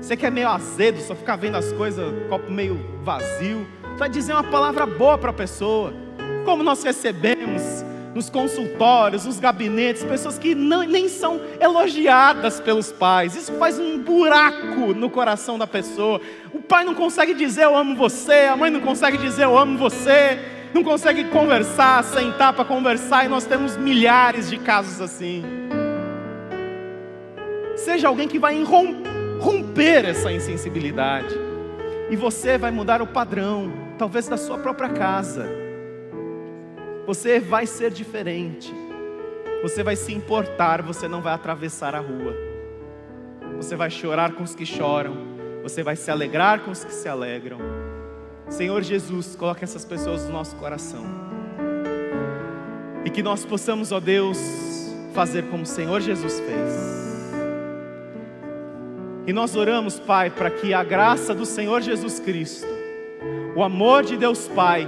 Você 0.00 0.16
que 0.16 0.26
é 0.26 0.30
meio 0.30 0.48
azedo, 0.48 1.00
só 1.00 1.14
ficar 1.14 1.36
vendo 1.36 1.56
as 1.56 1.72
coisas, 1.72 2.12
copo 2.28 2.50
meio 2.50 2.80
vazio, 3.02 3.64
vai 3.96 4.08
dizer 4.08 4.32
uma 4.32 4.44
palavra 4.44 4.84
boa 4.84 5.16
para 5.16 5.30
a 5.30 5.34
pessoa. 5.34 5.92
Como 6.44 6.64
nós 6.64 6.82
recebemos 6.82 7.47
nos 8.18 8.28
consultórios, 8.28 9.24
nos 9.24 9.38
gabinetes, 9.38 10.02
pessoas 10.02 10.36
que 10.36 10.52
não, 10.52 10.82
nem 10.82 11.08
são 11.08 11.40
elogiadas 11.60 12.58
pelos 12.58 12.90
pais. 12.90 13.36
Isso 13.36 13.52
faz 13.52 13.78
um 13.78 13.96
buraco 13.96 14.92
no 14.92 15.08
coração 15.08 15.56
da 15.56 15.68
pessoa. 15.68 16.20
O 16.52 16.60
pai 16.60 16.84
não 16.84 16.96
consegue 16.96 17.32
dizer 17.32 17.62
eu 17.62 17.76
amo 17.76 17.94
você, 17.94 18.48
a 18.50 18.56
mãe 18.56 18.72
não 18.72 18.80
consegue 18.80 19.16
dizer 19.18 19.44
eu 19.44 19.56
amo 19.56 19.78
você, 19.78 20.36
não 20.74 20.82
consegue 20.82 21.24
conversar, 21.28 22.02
sentar 22.02 22.52
para 22.52 22.64
conversar, 22.64 23.24
e 23.24 23.28
nós 23.28 23.44
temos 23.44 23.76
milhares 23.76 24.50
de 24.50 24.58
casos 24.58 25.00
assim. 25.00 25.44
Seja 27.76 28.08
alguém 28.08 28.26
que 28.26 28.40
vai 28.40 28.60
romper 29.38 30.04
essa 30.04 30.32
insensibilidade, 30.32 31.38
e 32.10 32.16
você 32.16 32.58
vai 32.58 32.72
mudar 32.72 33.00
o 33.00 33.06
padrão, 33.06 33.72
talvez 33.96 34.26
da 34.26 34.36
sua 34.36 34.58
própria 34.58 34.88
casa 34.88 35.67
você 37.08 37.40
vai 37.40 37.66
ser 37.66 37.90
diferente. 37.90 38.70
Você 39.62 39.82
vai 39.82 39.96
se 39.96 40.12
importar, 40.12 40.82
você 40.82 41.08
não 41.08 41.22
vai 41.22 41.32
atravessar 41.32 41.94
a 41.94 42.00
rua. 42.00 42.36
Você 43.56 43.74
vai 43.74 43.88
chorar 43.88 44.34
com 44.34 44.42
os 44.42 44.54
que 44.54 44.66
choram, 44.66 45.16
você 45.62 45.82
vai 45.82 45.96
se 45.96 46.10
alegrar 46.10 46.60
com 46.60 46.70
os 46.70 46.84
que 46.84 46.92
se 46.92 47.08
alegram. 47.08 47.60
Senhor 48.50 48.82
Jesus, 48.82 49.34
coloque 49.34 49.64
essas 49.64 49.86
pessoas 49.86 50.26
no 50.26 50.34
nosso 50.34 50.54
coração. 50.56 51.02
E 53.06 53.08
que 53.08 53.22
nós 53.22 53.42
possamos, 53.42 53.90
ó 53.90 54.00
Deus, 54.00 54.38
fazer 55.14 55.44
como 55.44 55.62
o 55.62 55.66
Senhor 55.66 56.02
Jesus 56.02 56.40
fez. 56.40 57.32
E 59.26 59.32
nós 59.32 59.56
oramos, 59.56 59.98
Pai, 59.98 60.28
para 60.28 60.50
que 60.50 60.74
a 60.74 60.84
graça 60.84 61.34
do 61.34 61.46
Senhor 61.46 61.80
Jesus 61.80 62.20
Cristo, 62.20 62.68
o 63.56 63.62
amor 63.62 64.02
de 64.02 64.14
Deus 64.14 64.46
Pai, 64.46 64.86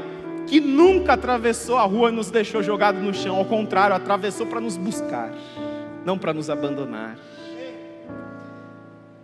que 0.50 0.58
nunca 0.58 1.12
atravessou 1.12 1.78
a 1.78 1.84
rua 1.84 2.08
e 2.08 2.12
nos 2.12 2.28
deixou 2.28 2.60
jogado 2.60 2.98
no 2.98 3.14
chão, 3.14 3.36
ao 3.36 3.44
contrário, 3.44 3.94
atravessou 3.94 4.44
para 4.48 4.60
nos 4.60 4.76
buscar, 4.76 5.32
não 6.04 6.18
para 6.18 6.34
nos 6.34 6.50
abandonar. 6.50 7.16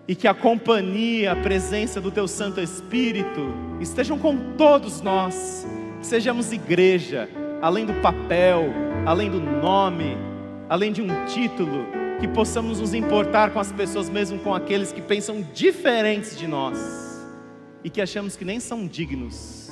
E 0.07 0.15
que 0.15 0.29
a 0.29 0.33
companhia, 0.33 1.33
a 1.33 1.37
presença 1.37 2.01
do 2.01 2.13
Teu 2.13 2.29
Santo 2.29 2.61
Espírito 2.61 3.53
estejam 3.81 4.17
com 4.17 4.55
todos 4.57 5.01
nós, 5.01 5.67
que 5.99 6.07
sejamos 6.07 6.53
igreja, 6.53 7.29
além 7.61 7.87
do 7.87 7.95
papel, 7.95 8.73
além 9.05 9.29
do 9.29 9.41
nome, 9.41 10.17
além 10.69 10.93
de 10.93 11.03
um 11.03 11.09
título, 11.27 11.89
que 12.21 12.29
possamos 12.29 12.79
nos 12.79 12.95
importar 12.95 13.51
com 13.51 13.59
as 13.59 13.73
pessoas, 13.73 14.09
mesmo 14.09 14.39
com 14.39 14.55
aqueles 14.55 14.93
que 14.93 15.03
pensam 15.03 15.45
diferentes 15.53 16.39
de 16.39 16.47
nós. 16.47 16.79
E 17.83 17.91
que 17.91 18.01
achamos 18.01 18.37
que 18.37 18.45
nem 18.45 18.61
são 18.61 18.87
dignos 18.87 19.66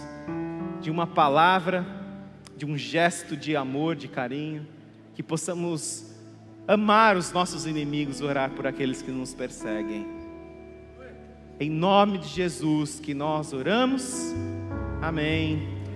de 0.85 0.90
uma 0.90 1.07
palavra, 1.07 1.83
de 2.59 2.66
um 2.66 2.77
gesto 2.77 3.35
de 3.35 3.57
amor, 3.57 3.97
de 3.97 4.07
carinho, 4.07 4.66
que 5.14 5.23
possamos 5.23 6.14
amar 6.68 7.16
os 7.16 7.33
nossos 7.33 7.64
inimigos, 7.64 8.20
orar 8.20 8.51
por 8.51 8.66
aqueles 8.66 9.01
que 9.01 9.11
nos 9.11 9.33
perseguem. 9.33 10.07
Em 11.59 11.70
nome 11.70 12.18
de 12.18 12.29
Jesus 12.29 13.01
que 13.01 13.14
nós 13.14 13.55
oramos. 13.55 14.35
Amém. 15.01 15.73